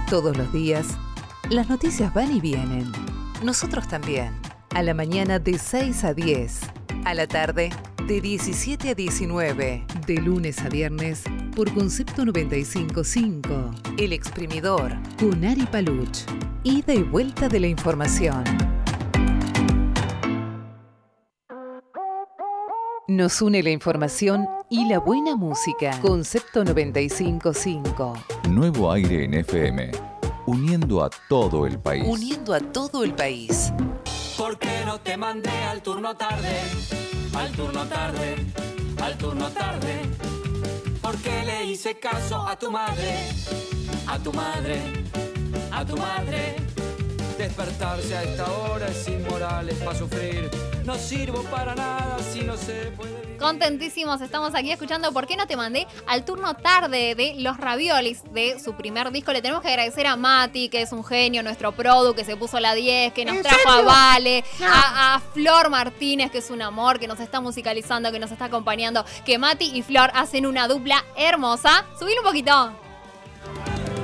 [0.07, 0.85] Todos los días,
[1.49, 3.10] las noticias van y vienen.
[3.43, 4.33] Nosotros también.
[4.75, 6.61] A la mañana de 6 a 10.
[7.05, 7.71] A la tarde
[8.07, 9.83] de 17 a 19.
[10.05, 11.23] De lunes a viernes
[11.55, 13.99] por Concepto 95.5.
[13.99, 14.93] El Exprimidor.
[15.19, 16.19] Con Ari Paluch.
[16.63, 18.43] Ida y vuelta de la información.
[23.07, 25.99] Nos une la información y la buena música.
[26.01, 28.49] Concepto 95.5.
[28.49, 30.10] Nuevo aire en FM.
[30.51, 32.03] Uniendo a todo el país.
[32.05, 33.71] Uniendo a todo el país.
[34.37, 36.59] ¿Por qué no te mandé al turno tarde?
[37.33, 38.35] Al turno tarde,
[39.01, 40.01] al turno tarde.
[41.01, 43.29] ¿Por qué le hice caso a tu madre?
[44.07, 44.81] A tu madre,
[45.71, 46.70] a tu madre.
[47.41, 50.47] Despertarse a esta hora es inmoral, es para sufrir.
[50.85, 53.37] No sirvo para nada si no se puede vivir.
[53.39, 58.21] Contentísimos, estamos aquí escuchando ¿Por qué no te mandé al turno tarde de Los Raviolis
[58.31, 59.33] de su primer disco?
[59.33, 62.59] Le tenemos que agradecer a Mati, que es un genio, nuestro produ, que se puso
[62.59, 63.81] la 10, que nos ¿En trajo a?
[63.81, 64.67] Vale, No.
[64.67, 68.45] a, a Flor Martínez, que es un amor, que nos está musicalizando, que nos está
[68.45, 71.85] acompañando, que Mati y Flor hacen una dupla hermosa.
[71.97, 72.71] Subile un poquito.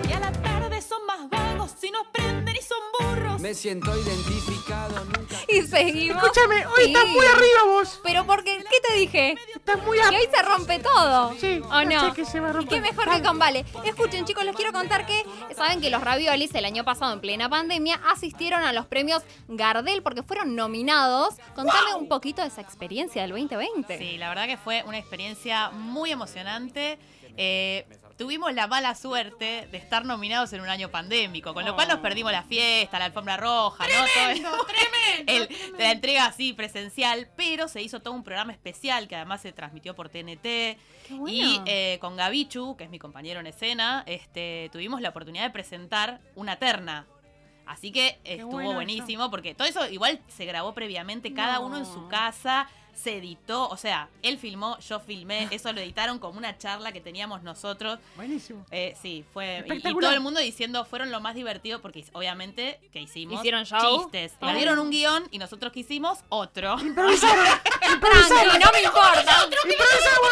[0.10, 3.27] Y a la tarde son más vagos, si no prenden y son burros.
[3.40, 5.36] Me siento identificado, nunca.
[5.48, 6.24] Y seguimos.
[6.24, 6.94] Escúchame, hoy Sí.
[6.94, 8.00] estás muy arriba vos.
[8.04, 9.36] Pero porque, ¿qué te dije?
[9.56, 10.22] Estás muy Que arriba.
[10.22, 11.36] hoy se rompe todo.
[11.40, 12.08] Sí, ¿O no?
[12.10, 12.74] sé que se va a Y romper.
[12.82, 13.66] qué mejor que con Vale.
[13.86, 15.24] Escuchen, chicos, les quiero contar que
[15.56, 20.02] saben que los raviolis el año pasado, en plena pandemia, asistieron a los premios Gardel
[20.02, 21.36] porque fueron nominados.
[21.56, 23.98] Contame un poquito de esa experiencia del 2020.
[23.98, 26.98] Sí, la verdad que fue una experiencia muy emocionante.
[27.38, 27.86] Eh,
[28.18, 32.00] tuvimos la mala suerte de estar nominados en un año pandémico, con lo cual nos
[32.00, 34.42] perdimos la fiesta, la alfombra roja, ¿no?
[34.42, 35.28] Todo tremendo.
[35.28, 39.52] el- la entrega así presencial, pero se hizo todo un programa especial que además se
[39.54, 40.78] transmitió por TNT.
[41.12, 41.28] bueno.
[41.30, 45.52] Y eh, con Gabichu, que es mi compañero en escena, este, tuvimos la oportunidad de
[45.52, 47.06] presentar una terna.
[47.66, 48.76] Así que estuvo bueno eso.
[48.76, 52.68] buenísimo, porque todo eso igual se grabó previamente, cada uno en su casa,
[52.98, 57.00] se editó, o sea, él filmó, yo filmé, eso lo editaron como una charla que
[57.00, 58.00] teníamos nosotros.
[58.16, 58.66] Buenísimo.
[58.72, 59.64] Eh, sí, fue.
[59.68, 64.04] Y, todo el mundo diciendo fueron lo más divertido porque obviamente que hicimos Hicieron show.
[64.04, 64.34] chistes.
[64.42, 66.80] Le dieron un guion y nosotros que hicimos otro.
[66.80, 67.46] Improvisaron.
[67.94, 68.60] Improvisaron.
[68.60, 69.38] no me importa.
[69.46, 70.28] Improvisamos.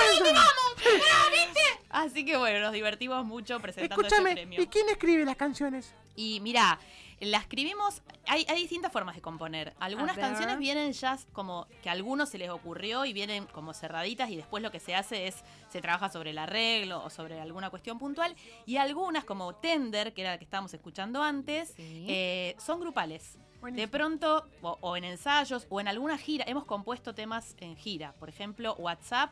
[1.89, 4.61] Así que bueno, nos divertimos mucho presentando ese Escúchame, premio.
[4.61, 5.93] ¿y quién escribe las canciones?
[6.15, 6.79] Y mira,
[7.25, 8.01] la escribimos.
[8.27, 9.73] Hay, hay distintas formas de componer.
[9.79, 14.29] Algunas canciones vienen ya como que a algunos se les ocurrió y vienen como cerraditas
[14.29, 17.69] y después lo que se hace es se trabaja sobre el arreglo o sobre alguna
[17.69, 18.35] cuestión puntual.
[18.65, 22.05] Y algunas, como Tender, que era la que estábamos escuchando antes, Sí.
[22.07, 23.37] eh, son grupales.
[23.71, 28.13] De pronto, o, o en ensayos, o en alguna gira, hemos compuesto temas en gira.
[28.19, 29.31] Por ejemplo, WhatsApp,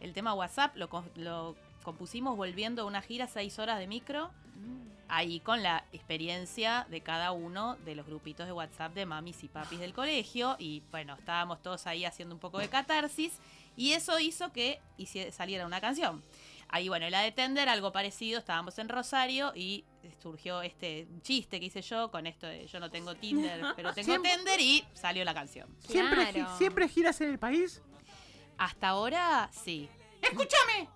[0.00, 4.30] el tema WhatsApp lo, lo compusimos volviendo a una gira, seis horas de micro,
[5.10, 9.48] ahí con la experiencia de cada uno de los grupitos de WhatsApp de mamis y
[9.48, 10.56] papis del colegio.
[10.58, 13.38] Y bueno, estábamos todos ahí haciendo un poco de catarsis,
[13.76, 14.80] y eso hizo que
[15.32, 16.22] saliera una canción.
[16.72, 19.84] Ahí, bueno, la de Tender, algo parecido, estábamos en Rosario y
[20.22, 24.06] surgió este chiste que hice yo con esto de yo no tengo Tinder, pero tengo
[24.06, 25.68] Siempre- Tender y salió la canción.
[25.80, 26.48] ¿Siempre, Claro.
[26.52, 27.82] gi- ¿Siempre giras en el país?
[28.58, 29.88] Hasta ahora, sí.
[30.22, 30.88] Escúchame,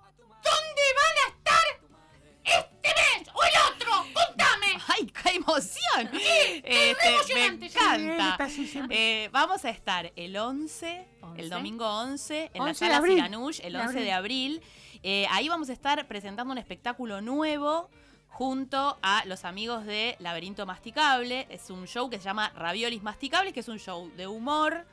[5.06, 6.10] ¡Ay, qué emoción!
[6.12, 7.76] re Este, me sí.
[7.76, 8.34] Encanta.
[8.44, 9.24] así siempre.
[9.24, 11.40] Eh, vamos a estar el 11, ¿Once?
[11.42, 13.14] el domingo 11, en 11 la sala abril.
[13.16, 14.62] Siranush, el De 11 de abril.
[15.02, 17.90] Eh, ahí vamos a estar presentando un espectáculo nuevo
[18.28, 21.46] junto a los amigos de Laberinto Masticable.
[21.50, 24.86] Es un show que se llama Raviolis Masticables, que es un show de humor.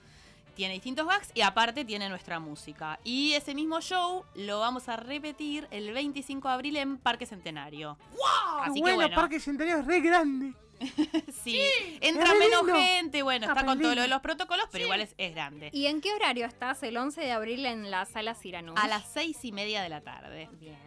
[0.62, 3.00] Tiene distintos gags y aparte tiene nuestra música.
[3.04, 7.98] Y ese mismo show lo vamos a repetir el 25 de abril en Parque Centenario.
[8.12, 8.18] Qué
[8.62, 10.54] Así que bueno, bueno, Parque Centenario es re grande.
[11.44, 11.60] sí,
[12.00, 12.76] entra menos lindo.
[12.76, 15.72] gente, bueno, está con todo lo de los protocolos, pero igual es, es grande.
[15.74, 18.76] ¿Y en qué horario estás el 11 de abril en la sala Ciranús?
[18.80, 20.48] A las seis y media de la tarde.
[20.60, 20.78] Bien.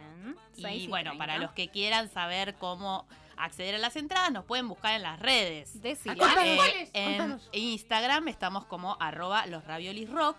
[0.55, 1.17] Y bueno, 30.
[1.17, 3.05] para los que quieran saber cómo
[3.37, 5.71] acceder a las entradas, nos pueden buscar en las redes.
[6.03, 6.89] Contanos, Eh, ¿cuáles?
[6.93, 7.49] en Contanos.
[7.53, 10.37] Instagram estamos como arroba los raviolis rock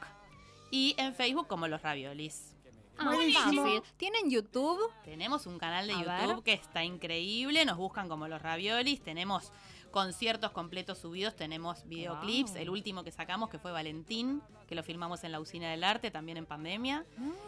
[0.71, 2.53] y en Facebook como los raviolis.
[2.99, 3.83] Ah, fácil.
[3.99, 4.81] ¿Tienen YouTube?
[5.05, 6.43] Tenemos un canal de A YouTube ver.
[6.45, 9.53] que está increíble, nos buscan como los raviolis, tenemos
[9.91, 12.61] conciertos completos subidos, tenemos videoclips, Wow.
[12.63, 16.11] el último que sacamos que fue Valentín, que lo filmamos en la usina del arte,
[16.11, 17.05] también en pandemia.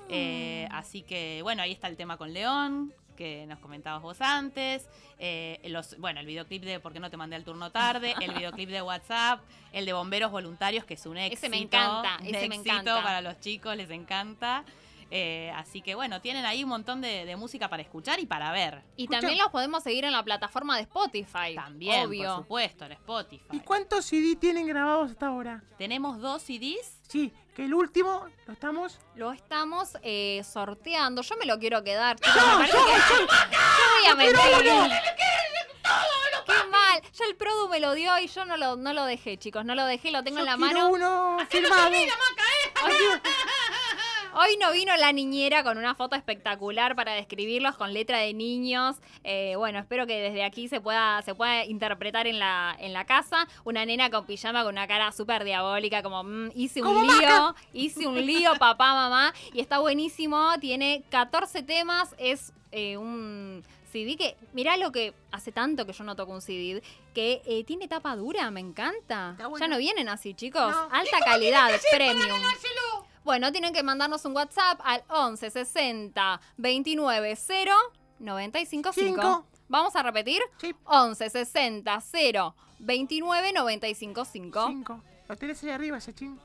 [0.09, 4.89] Eh, así que bueno, ahí está el tema con León, que nos comentabas vos antes.
[5.19, 8.15] Eh, los, bueno, el videoclip de ¿Por qué no te mandé al turno tarde?
[8.23, 9.41] El videoclip de WhatsApp,
[9.73, 11.47] el de Bomberos Voluntarios, que es un éxito.
[11.47, 13.03] Ese me encanta, ese me éxito encanta.
[13.03, 14.65] para los chicos, les encanta.
[15.11, 18.53] Eh, así que bueno, tienen ahí un montón de, de música para escuchar y para
[18.53, 18.83] ver.
[18.97, 21.55] Y también los podemos seguir en la plataforma de Spotify.
[21.55, 22.29] También, obvio.
[22.35, 23.45] por supuesto, en Spotify.
[23.53, 25.63] ¿Y cuántos CD tienen grabados hasta ahora?
[25.79, 27.01] Tenemos dos CDs.
[27.09, 28.99] Sí, que el último lo estamos.
[29.15, 31.23] Lo estamos eh, sorteando.
[31.23, 32.17] Yo me lo quiero quedar.
[32.21, 33.27] me parece que- yo
[33.97, 34.93] voy a mentir.
[36.47, 37.03] Qué mal.
[37.13, 39.65] Ya el Produ me lo dio y yo no lo, no lo dejé, chicos.
[39.65, 40.89] No lo dejé, lo tengo en la mano.
[40.89, 41.91] uno firmado.
[44.41, 48.95] Hoy no vino la niñera con una foto espectacular para describirlos con letra de niños.
[49.25, 53.05] Eh, bueno, espero que desde aquí se pueda, se pueda interpretar en la, en la
[53.05, 53.49] casa.
[53.65, 58.07] Una nena con pijama con una cara súper diabólica, como "Mm, hice un lío, hice
[58.07, 59.35] un lío, papá, mamá.
[59.53, 65.51] Y está buenísimo, tiene 14 temas, es eh, un CD que, mirá lo que hace
[65.51, 66.81] tanto que yo no toco un CD,
[67.13, 69.35] que eh, tiene tapa dura, me encanta.
[69.59, 70.63] Ya no vienen así, chicos.
[70.93, 72.41] Alta calidad, premium.
[73.29, 77.73] Bueno, tienen que mandarnos un WhatsApp al 11 60 29 0
[78.21, 79.07] 95 5.
[79.07, 79.47] Cinco.
[79.69, 80.41] Vamos a repetir.
[80.85, 84.67] 11 60 0 29 95 5.
[84.69, 85.03] Cinco.
[85.29, 86.41] Lo tenés ahí arriba, Sachin.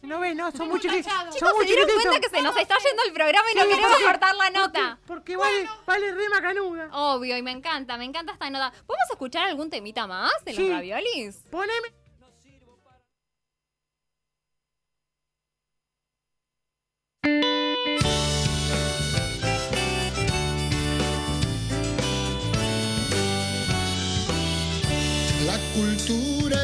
[0.00, 1.12] No ves, no, son muy chiquitos.
[1.34, 3.90] Chicos, se dieron cuenta que se nos está yendo el programa y no Sí, queremos
[3.90, 4.98] porque- cortar la nota.
[5.06, 6.88] Porque vale, vale re macanuda.
[6.92, 8.70] Obvio, y me encanta, me encanta esta nota.
[8.86, 10.70] ¿Podemos escuchar algún temita más de los Sí.
[10.72, 11.44] raviolis?
[11.50, 11.88] Poneme.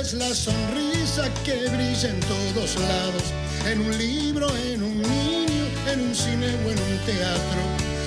[0.07, 3.25] Es la sonrisa que brilla en todos lados,
[3.67, 7.61] en un libro, en un niño, en un cine o en un teatro.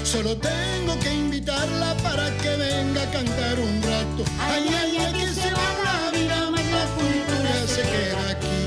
[0.03, 4.23] Solo tengo que invitarla para que venga a cantar un rato.
[4.39, 8.59] Ay, ay, ay, que se va la vida, más la cultura se queda aquí.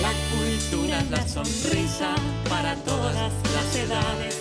[0.00, 2.14] La cultura es la sonrisa
[2.48, 4.31] para todas las edades.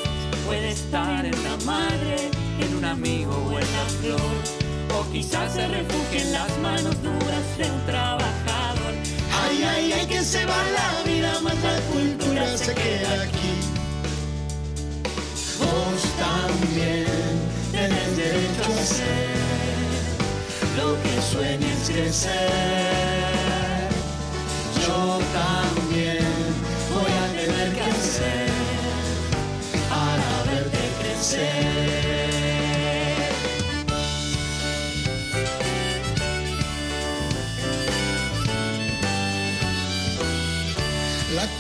[0.51, 2.29] Puede estar en la madre,
[2.59, 4.99] en un amigo o en la flor.
[4.99, 8.93] O quizás se refugie en las manos duras de un trabajador.
[9.31, 13.53] Ay, ay, ay, que se va la vida, más la cultura se queda aquí.
[15.57, 17.07] Vos también
[17.71, 19.29] tenés derecho a hacer
[20.75, 23.20] lo que sueñes crecer.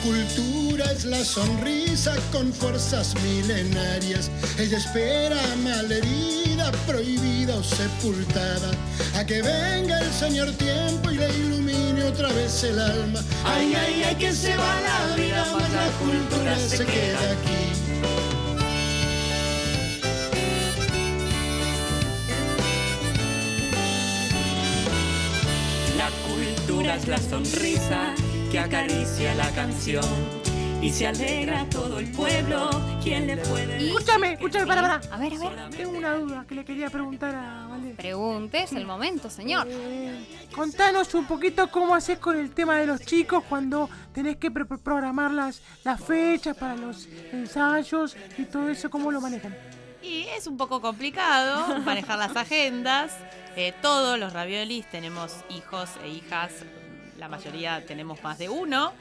[0.03, 4.31] Cultura es la sonrisa con fuerzas milenarias.
[4.57, 8.71] Ella espera malherida, prohibida o sepultada.
[9.15, 13.21] A que venga el Señor tiempo y le ilumine otra vez el alma.
[13.45, 17.61] Ay, ay, ay, que se va la vida, más la cultura se queda aquí.
[25.97, 28.15] La cultura es la sonrisa
[28.51, 30.03] que acaricia la canción
[30.81, 32.69] y se alegra todo el pueblo.
[33.03, 34.95] ¿Quién le puede Escúchame, escúchame, para, para.
[35.15, 35.69] A ver, a ver.
[35.69, 37.93] Tengo una duda que le quería preguntar a Vale.
[37.95, 39.67] Pregunte, es el momento, señor.
[39.69, 40.25] Eh,
[40.55, 44.67] contanos un poquito cómo haces con el tema de los chicos cuando tenés que pro-
[44.67, 49.55] programar las, las fechas para los ensayos y todo eso, cómo lo manejan.
[50.01, 53.13] Y es un poco complicado manejar las agendas.
[53.55, 56.51] Eh, todos los raviolis tenemos hijos e hijas,
[57.21, 58.91] la mayoría tenemos más de uno.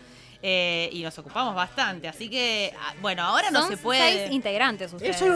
[0.42, 4.00] eh, y nos ocupamos bastante, así que ah, bueno, ahora no Son se puede.
[4.24, 5.16] seis integrantes ustedes.
[5.16, 5.26] Eso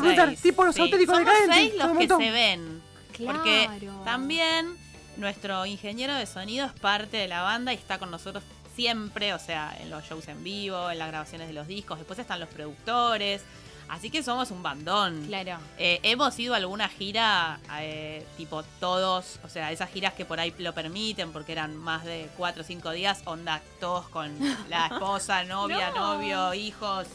[0.42, 2.82] tipo los Sí, auténticos somos decadentes, seis los que se ven.
[3.26, 4.00] Porque Claro.
[4.04, 4.74] también
[5.18, 8.42] nuestro ingeniero de sonido es parte de la banda y está con nosotros
[8.74, 11.98] siempre, o sea, en los shows en vivo, en las grabaciones de los discos.
[11.98, 13.42] Después están los productores.
[13.88, 15.24] Así que somos un bandón.
[15.26, 15.58] Claro.
[15.78, 20.40] Eh, hemos ido a alguna gira, eh, tipo todos, o sea, esas giras que por
[20.40, 24.32] ahí lo permiten porque eran más de cuatro o cinco días, onda todos con
[24.68, 26.14] la esposa, novia, No.
[26.14, 27.06] novio, hijos,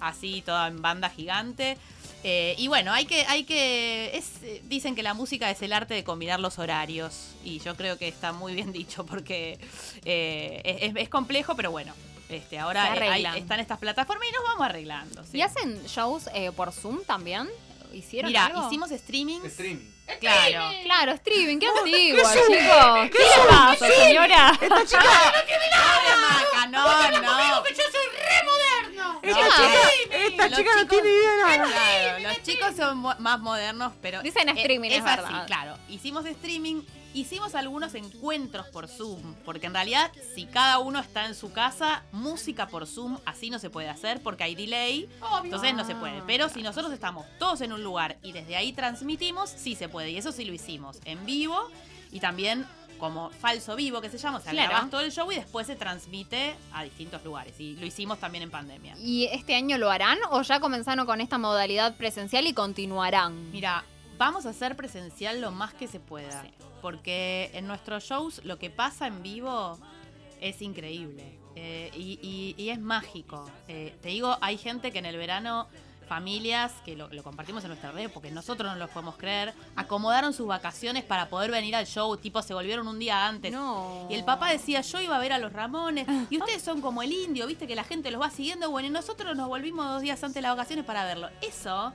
[0.00, 1.76] así, toda en banda gigante.
[2.26, 5.92] Eh, y bueno, hay que, hay que, es, dicen que la música es el arte
[5.92, 9.58] de combinar los horarios y yo creo que está muy bien dicho porque
[10.06, 11.92] eh, es, es complejo, pero bueno,
[12.34, 15.24] este, ahora eh, hay- están estas plataformas y nos vamos arreglando.
[15.24, 15.38] sí.
[15.38, 17.48] ¿Y hacen shows eh, por Zoom también?
[17.92, 18.66] ¿Hicieron Mira, algo?
[18.66, 19.40] hicimos streaming.
[19.44, 19.90] Streaming.
[20.20, 20.68] Claro.
[20.82, 22.46] Claro, streaming, qué ¿Qué antigua, Zoom?
[22.46, 22.94] chicos.
[23.04, 23.92] ¿Qué, ¿Qué le pasa, ¿Qué?
[23.94, 24.52] señora?
[24.60, 25.04] Esta chica.
[25.84, 26.82] Maca, no,
[27.56, 27.62] no.
[27.62, 29.20] que yo soy re moderno.
[29.22, 29.50] Esta No.
[29.50, 31.70] chica, esta Los chica no chicos- tiene idea de nada.
[31.70, 34.22] Claro, los chicos son más modernos, pero.
[34.22, 35.46] Dicen streaming, es así, verdad.
[35.46, 35.78] claro.
[35.88, 36.82] Hicimos streaming
[37.14, 42.02] Hicimos algunos encuentros por Zoom, porque en realidad si cada uno está en su casa,
[42.10, 45.08] música por Zoom así no se puede hacer porque hay delay,
[45.44, 46.22] entonces no se puede.
[46.26, 50.10] Pero si nosotros estamos todos en un lugar y desde ahí transmitimos, sí se puede.
[50.10, 51.56] Y eso sí lo hicimos en vivo
[52.10, 52.66] y también
[52.98, 54.70] como falso vivo que se llama, o sea, Claro.
[54.70, 57.58] grabás todo el show y después se transmite a distintos lugares.
[57.60, 58.96] Y lo hicimos también en pandemia.
[58.98, 63.50] ¿Y este año lo harán o ya comenzaron con esta modalidad presencial y continuarán?
[63.52, 63.84] Mira,
[64.18, 66.44] vamos a hacer presencial lo más que se pueda.
[66.82, 69.78] Porque en nuestros shows lo que pasa en vivo
[70.40, 71.38] es increíble.
[71.56, 73.48] eh, y, y- y es mágico.
[73.68, 75.68] Eh, te digo, hay gente que en el verano,
[76.08, 80.34] familias, que lo, lo compartimos en nuestra red, porque nosotros no los podemos creer, acomodaron
[80.34, 83.52] sus vacaciones para poder venir al show, tipo se volvieron un día antes.
[84.10, 87.02] Y el papá decía, yo iba a ver a los Ramones, y ustedes son como
[87.04, 90.02] el indio, viste que la gente los va siguiendo, bueno, y nosotros nos volvimos dos
[90.02, 91.30] días antes de las vacaciones para verlo.
[91.40, 91.94] Eso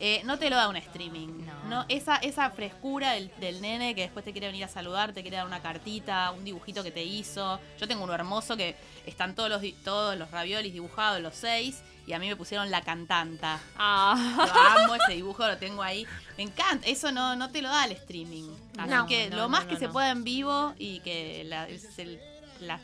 [0.00, 1.46] eh, no te lo da un streaming.
[1.68, 1.84] No.
[1.88, 5.36] Esa, esa frescura del, del nene que después te quiere venir a saludar, te quiere
[5.36, 7.60] dar una cartita, un dibujito que te hizo.
[7.78, 8.74] Yo tengo uno hermoso que
[9.06, 12.82] están todos los, todos los raviolis dibujados, los seis, y a mí me pusieron la
[12.82, 13.60] cantanta.
[13.76, 14.74] Ah.
[14.76, 16.04] Lo amo, ese dibujo lo tengo ahí.
[16.36, 16.86] Me encanta.
[16.88, 18.50] Eso no, no te lo da el streaming.
[18.76, 22.20] Así No, que no, lo más que se pueda en vivo y que la, el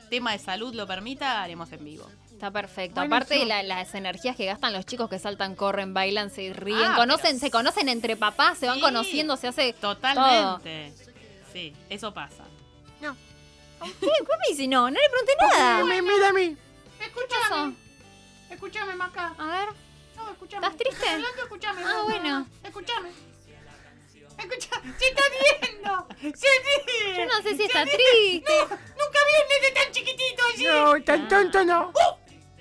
[0.09, 2.09] tema de salud lo permita, haremos en vivo.
[2.39, 3.01] Está perfecto.
[3.01, 6.53] Bueno, Aparte yo- la- las energías que gastan los chicos que saltan, corren, bailan, se
[6.53, 8.81] ríen, Ah, conocen, pero- se conocen entre papás, se van Sí.
[8.81, 10.93] conociendo, se hace Totalmente.
[11.53, 12.45] Sí, eso pasa.
[13.01, 13.17] todo.
[14.01, 14.07] ¿Qué?
[14.07, 14.07] ¿Qué
[14.39, 14.69] me dice?
[14.69, 15.85] No, no le pregunté nada.
[15.85, 16.57] Me mira a mí.
[17.01, 17.75] Escúchame.
[18.51, 19.35] Escúchame, Maca.
[19.37, 19.69] A ver.
[20.17, 20.67] No, escúchame.
[20.67, 21.09] ¿Estás triste?
[21.09, 21.83] Hablando, escúchame.
[21.85, 22.39] Ah, no, bueno.
[22.41, 23.09] no, Escúchame.
[24.39, 25.23] Escucha, se está
[25.61, 26.07] riendo.
[26.21, 27.17] Se ríe.
[27.17, 28.45] Yo no sé si Se está triste.
[28.49, 30.65] No, nunca vi un nene tan chiquitito así.
[30.65, 31.93] No, tan tonto no.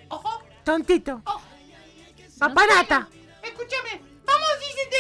[0.09, 0.43] Ojo.
[0.63, 1.21] Tontito.
[2.39, 3.07] Papanata.
[3.43, 4.01] Escúchame.
[4.25, 4.47] Vamos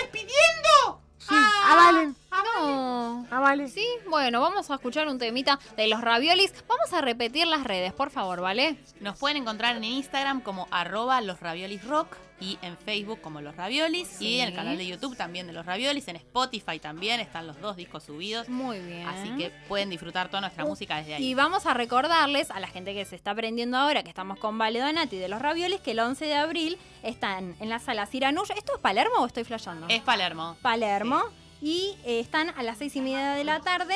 [0.01, 1.01] despidiendo.
[1.17, 1.35] Sí,
[1.65, 2.15] avalen.
[2.31, 3.27] No.
[3.29, 3.69] Avalen.
[3.69, 6.53] Sí, bueno, vamos a escuchar un temita de los raviolis.
[6.67, 8.77] Vamos a repetir las redes, por favor, ¿vale?
[9.01, 13.55] Nos pueden encontrar en Instagram como arroba los raviolis rock y en Facebook como los
[13.55, 14.27] raviolis Sí.
[14.27, 17.59] y en el canal de YouTube también de los raviolis, en Spotify también están los
[17.59, 18.47] dos discos subidos.
[18.49, 19.07] Muy bien.
[19.07, 21.23] Así que pueden disfrutar toda nuestra música desde ahí.
[21.25, 24.57] Y vamos a recordarles a la gente que se está aprendiendo ahora, que estamos con
[24.57, 28.51] Vale Donati de los raviolis, que el 11 de abril están en la sala Ciranush.
[28.55, 29.87] ¿Esto es Palermo o estoy flasheando?
[29.89, 30.57] Es Palermo.
[30.61, 31.23] Palermo.
[31.61, 33.95] Y eh, están a las seis y media de la tarde.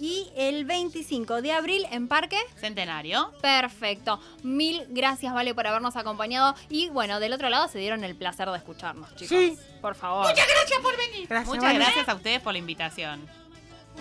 [0.00, 3.32] Y el 25 de abril en Parque Centenario.
[3.42, 4.18] Perfecto.
[4.42, 6.54] Mil gracias, Vale, por habernos acompañado.
[6.70, 9.28] Y bueno, del otro lado se dieron el placer de escucharnos, chicos.
[9.28, 9.58] Sí.
[9.82, 10.26] Por favor.
[10.26, 11.28] Muchas gracias por venir.
[11.28, 11.78] Gracias, Muchas Vale.
[11.78, 13.28] gracias a ustedes por la invitación.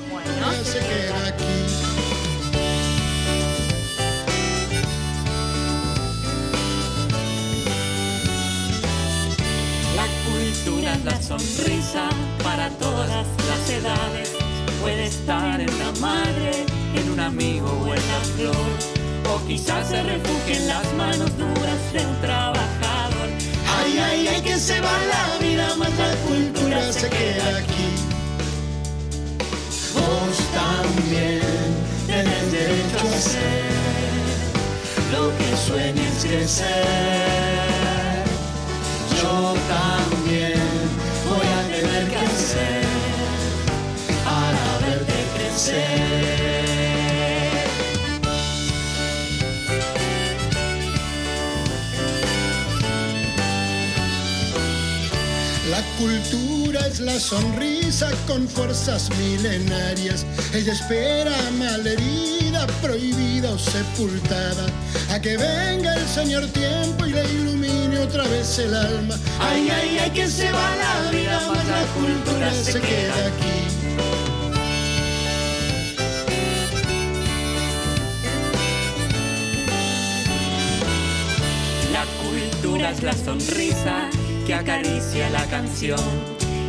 [0.09, 0.51] Bueno.
[0.63, 1.43] se queda aquí.
[9.95, 12.09] La cultura es la sonrisa
[12.43, 13.09] para todas
[13.47, 14.48] las edades.
[14.81, 16.65] Puede estar en la madre,
[16.95, 19.33] en un amigo o en la flor.
[19.33, 23.29] O quizás se refugie en las manos duras de un trabajador.
[23.77, 27.89] Ay, ay, ay, que se va la vida, más la cultura se queda aquí.
[29.93, 31.41] Vos también
[32.07, 33.69] tenés derecho a hacer
[35.11, 36.69] lo que sueñes crecer.
[39.21, 40.18] Yo también
[55.99, 60.25] cultura es la sonrisa con fuerzas milenarias.
[60.53, 64.65] Ella espera malherida, prohibida o sepultada.
[65.11, 69.15] A que venga el Señor tiempo y le ilumine otra vez el alma.
[69.39, 73.59] Ay, ay, ay, que se va la vida, más la cultura se queda aquí.
[81.91, 84.09] La cultura es la sonrisa
[84.49, 85.99] que acaricia la canción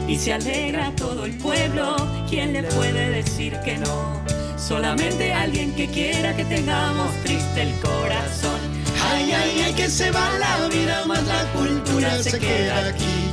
[0.07, 1.97] y se alegra todo el pueblo.
[2.29, 4.23] ¿Quién le puede decir que no?
[4.59, 8.61] Solamente alguien que quiera que tengamos triste el corazón.
[9.03, 13.31] Ay, ay, ay, que se va la vida, más la cultura se queda aquí.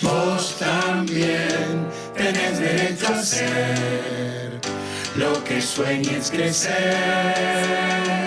[0.00, 1.86] Vos también
[2.16, 4.60] tenés derecho a ser
[5.14, 8.17] lo que sueñes crecer.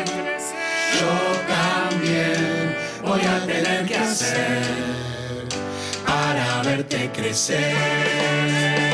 [6.06, 8.91] Para verte crecer.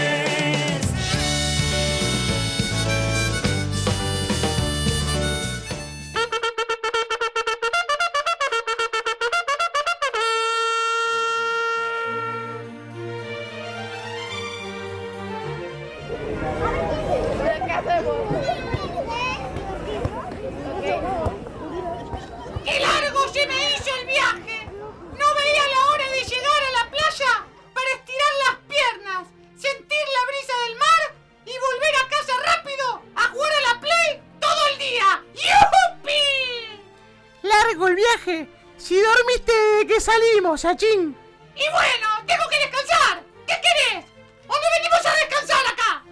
[40.57, 41.17] Yachín.
[41.55, 43.23] Y bueno, tengo que descansar.
[43.47, 44.05] ¿Qué querés?
[44.47, 46.03] ¿O no venimos a descansar acá?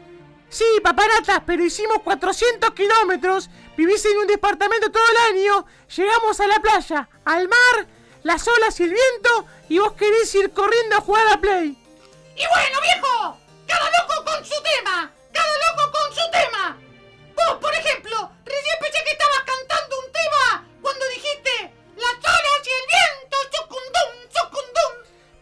[0.49, 5.65] Sí, paparatas, pero hicimos 400 kilómetros, vivís en un departamento todo el año,
[5.95, 7.87] llegamos a la playa, al mar,
[8.23, 11.77] las olas y el viento, y vos querés ir corriendo a jugar a la Play.
[12.35, 13.37] Y bueno, viejo,
[13.67, 16.77] cada loco con su tema, cada loco con su tema.
[17.35, 18.04] Vos, por ejemplo,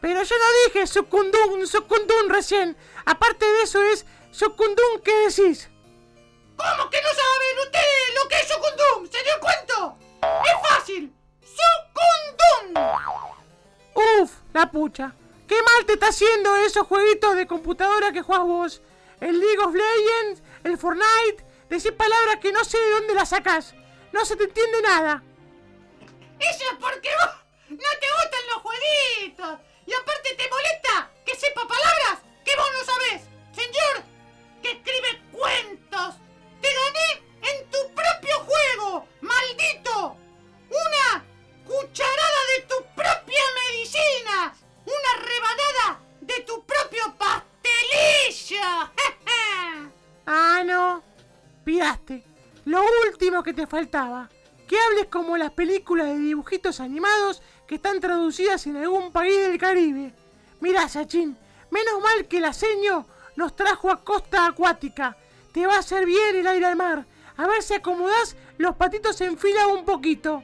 [0.04, 2.76] Pero yo no dije sucundum, sucundum recién.
[3.06, 5.70] Aparte de eso es sucundum, ¿qué decís?
[6.58, 9.10] ¿Cómo que no saben ustedes lo que es sucundum?
[9.10, 9.96] ¿Se dio cuenta?
[10.44, 11.16] Es fácil.
[11.40, 12.84] Sucundum.
[13.94, 15.16] Uf, la pucha.
[15.48, 18.82] Qué mal te está haciendo esos jueguitos de computadora que jugás vos.
[19.22, 21.46] El League of Legends, el Fortnite.
[21.70, 23.74] Decís palabras que no sé de dónde las sacás.
[24.12, 25.24] No se te entiende nada.
[26.42, 27.36] Eso es porque vos
[27.70, 29.73] no te gustan los jueguitos.
[29.86, 33.22] Y aparte te molesta que sepa palabras que vos no sabés.
[33.54, 34.04] Señor,
[34.62, 36.16] que escribe cuentos.
[36.62, 40.18] Te gané en tu propio juego, maldito.
[40.70, 41.26] Una
[41.66, 44.56] cucharada de tu propia medicina.
[44.86, 48.92] Una rebanada de tu propio pastelillo.
[50.26, 51.04] Ah, no.
[51.66, 52.24] Piraste.
[52.64, 54.30] Lo último que te faltaba.
[54.68, 57.42] Que hables como las películas de dibujitos animados
[57.76, 60.14] están traducidas en algún país del Caribe.
[60.60, 61.38] Mirá, Sachin,
[61.70, 63.06] menos mal que el aceño
[63.36, 65.18] nos trajo a costa acuática.
[65.52, 67.06] Te va a hacer bien el aire al mar.
[67.38, 70.44] A ver si acomodás los patitos en fila un poquito.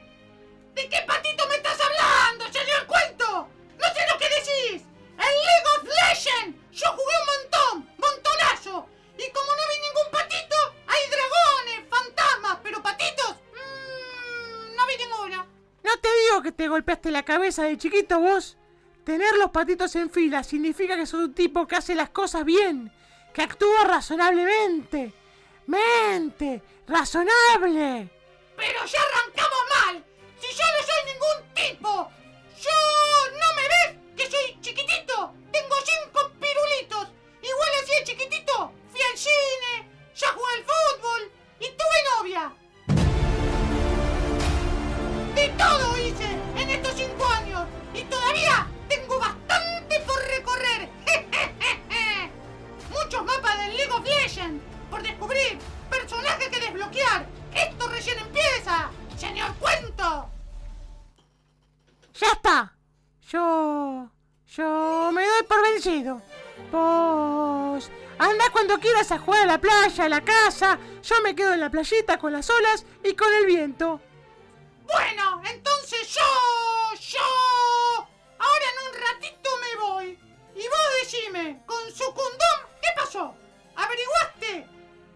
[0.74, 3.48] ¿De qué patito me estás hablando, señor cuento?
[3.78, 4.82] No sé lo que decís.
[5.18, 8.88] En League of Legends yo jugué un montón, montonazo.
[9.18, 9.69] Y como no
[15.82, 18.56] ¿No te digo que te golpeaste la cabeza de chiquito vos?
[19.04, 22.92] Tener los patitos en fila significa que sos un tipo que hace las cosas bien,
[23.32, 25.12] que actúa razonablemente.
[25.66, 28.10] Mente, razonable.
[28.56, 30.04] Pero ya arrancamos mal.
[30.38, 32.10] Si yo no soy ningún tipo.
[32.60, 35.34] Yo no me ves que soy chiquitito.
[35.50, 37.08] Tengo cinco pirulitos.
[37.40, 38.72] Igual así de chiquitito.
[38.90, 42.59] Fui al cine, ya jugué al fútbol y tuve novia.
[68.80, 70.78] Quieras a jugar a la playa, a la casa.
[71.02, 74.00] Yo me quedo en la playita con las olas y con el viento.
[74.84, 76.98] Bueno, entonces yo...
[76.98, 78.08] Yo...
[78.38, 80.18] Ahora en un ratito me voy.
[80.54, 83.34] Y vos decime, con su condón, ¿qué pasó?
[83.76, 84.66] ¿Averiguaste?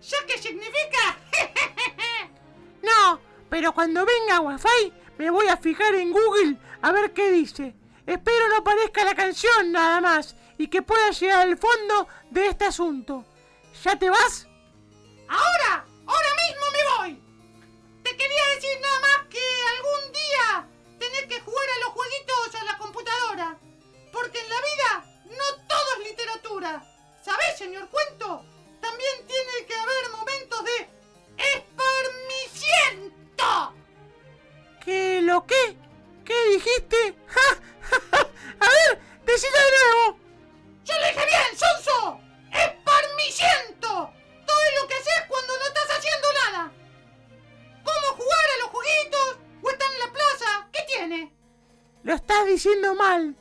[0.02, 1.18] ¿Ya qué significa?
[2.82, 7.74] No, pero cuando venga Wi-Fi me voy a fijar en Google a ver qué dice.
[8.06, 12.66] Espero no parezca la canción nada más y que pueda llegar al fondo de este
[12.66, 13.24] asunto.
[13.84, 14.46] ¿Ya te vas?
[15.28, 17.20] Ahora, ahora mismo me voy.
[18.02, 19.42] Te quería decir nada más que
[19.76, 20.66] algún día
[20.98, 23.58] tenés que jugar a los jueguitos a la computadora.
[24.10, 26.82] Porque en la vida no todo es literatura.
[27.22, 28.42] ¿Sabés, señor Cuento?
[28.80, 30.88] También tiene que haber momentos de
[31.36, 33.74] esparmiciento.
[34.82, 35.76] ¿Qué lo qué?
[36.24, 37.18] ¿Qué dijiste?
[37.26, 38.26] ¡Ja, ja, ja!
[38.60, 40.18] A ver, decilo de nuevo.
[40.84, 42.23] ¡Yo lo dije bien, Sonso!
[42.94, 44.12] ¡Esparmiciento!
[44.46, 46.72] Todo es lo que haces cuando no estás haciendo nada.
[47.82, 49.36] ¿Cómo jugar a los jueguitos?
[49.62, 50.68] ¿O estar en la plaza?
[50.72, 51.32] ¿Qué tiene?
[52.02, 53.36] Lo estás diciendo mal.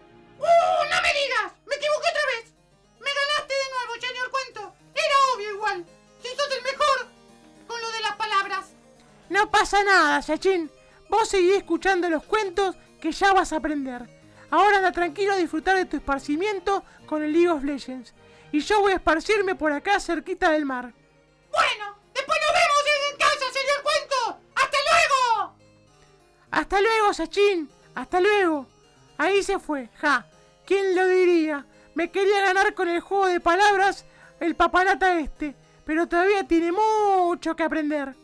[9.48, 10.70] No pasa nada, Yachin.
[11.08, 14.06] Vos seguí escuchando los cuentos que ya vas a aprender.
[14.50, 18.12] Ahora anda tranquilo a disfrutar de tu esparcimiento con el League of Legends.
[18.52, 20.92] Y yo voy a esparcirme por acá cerquita del mar.
[21.50, 24.40] Bueno, después nos vemos en casa, señor cuento.
[24.54, 25.56] ¡Hasta luego!
[26.50, 27.70] Hasta luego, Sachin.
[27.94, 28.66] Hasta luego.
[29.16, 30.26] Ahí se fue, ja.
[30.66, 31.64] ¿Quién lo diría?
[31.94, 34.04] Me quería ganar con el juego de palabras
[34.40, 38.14] el papalata este, pero todavía tiene mucho que aprender.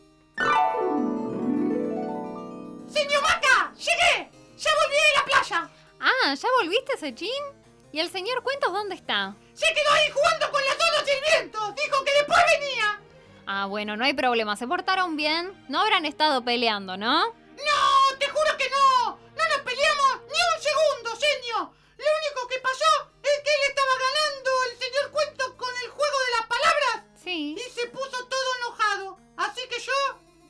[2.94, 3.72] ¡Señor Maca!
[3.76, 4.30] ¡Llegué!
[4.56, 5.70] ¡Ya volví de la playa!
[5.98, 7.42] Ah, ¿ya volviste, Sechín?
[7.90, 9.34] ¿Y el señor Cuentos dónde está?
[9.52, 11.58] Se quedó ahí jugando con las olas y el viento.
[11.72, 13.00] Dijo que después venía.
[13.46, 14.54] Ah, bueno, no hay problema.
[14.54, 15.66] ¿Se portaron bien?
[15.68, 17.26] No habrán estado peleando, ¿no?
[17.26, 18.16] ¡No!
[18.18, 19.10] ¡Te juro que no!
[19.10, 21.70] ¡No nos peleamos ni un segundo, señor!
[21.98, 26.18] Lo único que pasó es que él estaba ganando el señor Cuento con el juego
[26.26, 27.10] de las palabras.
[27.22, 27.56] Sí.
[27.58, 29.18] Y se puso todo enojado.
[29.36, 29.92] Así que yo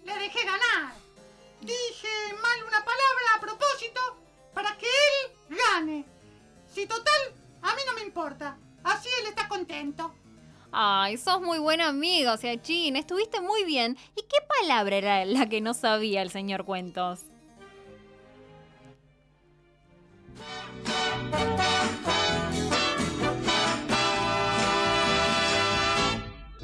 [0.05, 1.04] le dejé ganar.
[1.65, 4.01] Dije mal una palabra a propósito
[4.53, 6.05] para que él gane.
[6.69, 8.59] Si total, a mí no me importa.
[8.83, 10.15] Así él está contento.
[10.71, 12.97] Ay, sos muy buen amigo, Siachín.
[12.97, 13.97] Estuviste muy bien.
[14.15, 17.21] ¿Y qué palabra era la que no sabía el señor Cuentos?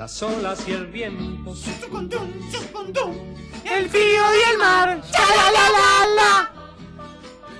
[0.01, 1.53] Las olas y el viento.
[3.67, 6.53] El frío y el mar, ya la la la la.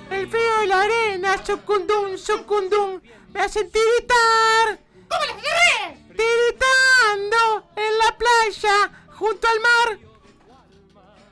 [0.09, 2.99] El frío y la arena, sucundum, sucundum,
[3.31, 4.79] me hacen tiritar.
[5.07, 5.99] ¿Cómo les agarré?
[6.17, 9.99] Tiritando en la playa, junto al mar.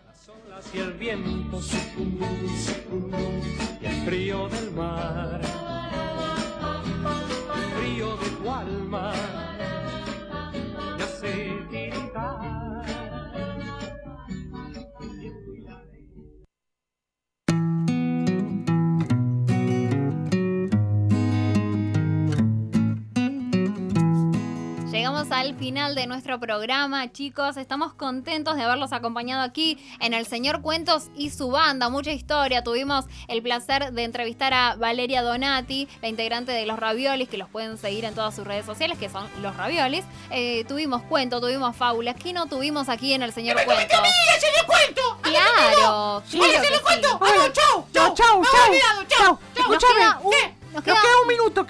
[0.05, 1.59] Las olas y el viento.
[1.59, 3.41] sucundum, sucundum,
[3.81, 5.48] Y el frío del mar.
[25.19, 27.57] Llegamos al final de nuestro programa, chicos.
[27.57, 31.89] Estamos contentos de haberlos acompañado aquí en El Señor Cuentos y su banda.
[31.89, 32.63] Mucha historia.
[32.63, 37.49] Tuvimos el placer de entrevistar a Valeria Donati, la integrante de Los Raviolis, que los
[37.49, 40.05] pueden seguir en todas sus redes sociales, que son Los Raviolis.
[40.31, 42.15] Eh, tuvimos cuento, tuvimos fábulas.
[42.15, 43.89] ¿Qué no tuvimos aquí en El Señor Cuentos?
[43.91, 45.01] ¡Ya se lo cuento!
[45.21, 46.83] Claro, Sí, claro se que lo sí.
[46.83, 47.07] cuento!
[47.19, 47.33] Hola.
[47.35, 47.85] ¡Bueno, chau!
[47.93, 48.55] Chau, chau, Me chau.
[48.55, 49.19] he olvidado, chau!
[49.19, 49.39] chau.
[49.73, 49.93] Escúchame.
[49.99, 50.55] queda un- ¿Qué?
[50.69, 51.65] Nos Nos queda queda un minuto.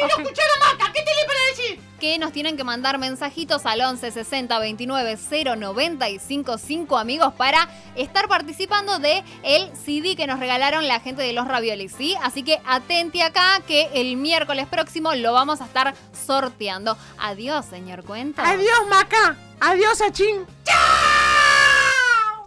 [0.00, 0.92] ¡Quiero escuchar a Maca!
[0.92, 1.90] ¿Qué tenés para decir?
[2.00, 5.18] que nos tienen que mandar mensajitos al 11 60 29
[5.56, 11.34] 095 5 amigos para estar participando de el CD que nos regalaron la gente de
[11.34, 12.16] los raviolis, ¿sí?
[12.22, 15.94] Así que atente acá que el miércoles próximo lo vamos a estar
[16.26, 16.96] sorteando.
[17.18, 18.48] Adiós, señor Cuenta.
[18.48, 19.36] Adiós, Maca.
[19.60, 20.46] Adiós, Sachin.
[20.64, 20.76] Chao,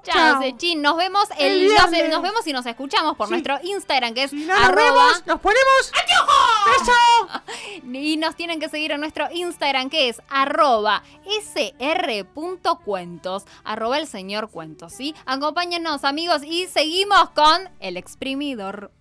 [0.04, 0.42] Chao.
[0.42, 0.82] Sechín.
[0.82, 3.32] Nos vemos El el, nos, nos vemos y nos escuchamos por Sí.
[3.34, 5.92] nuestro Instagram que es Si no nos arroba vemos, nos ponemos.
[6.80, 6.92] ¡Beso!
[7.94, 11.04] Y nos tienen que seguir en nuestro Instagram que es arroba
[12.24, 15.16] sr.cuentos, arroba el señor cuentos, ¿sí?
[15.26, 18.92] Acompáñenos amigos y seguimos con el exprimidor.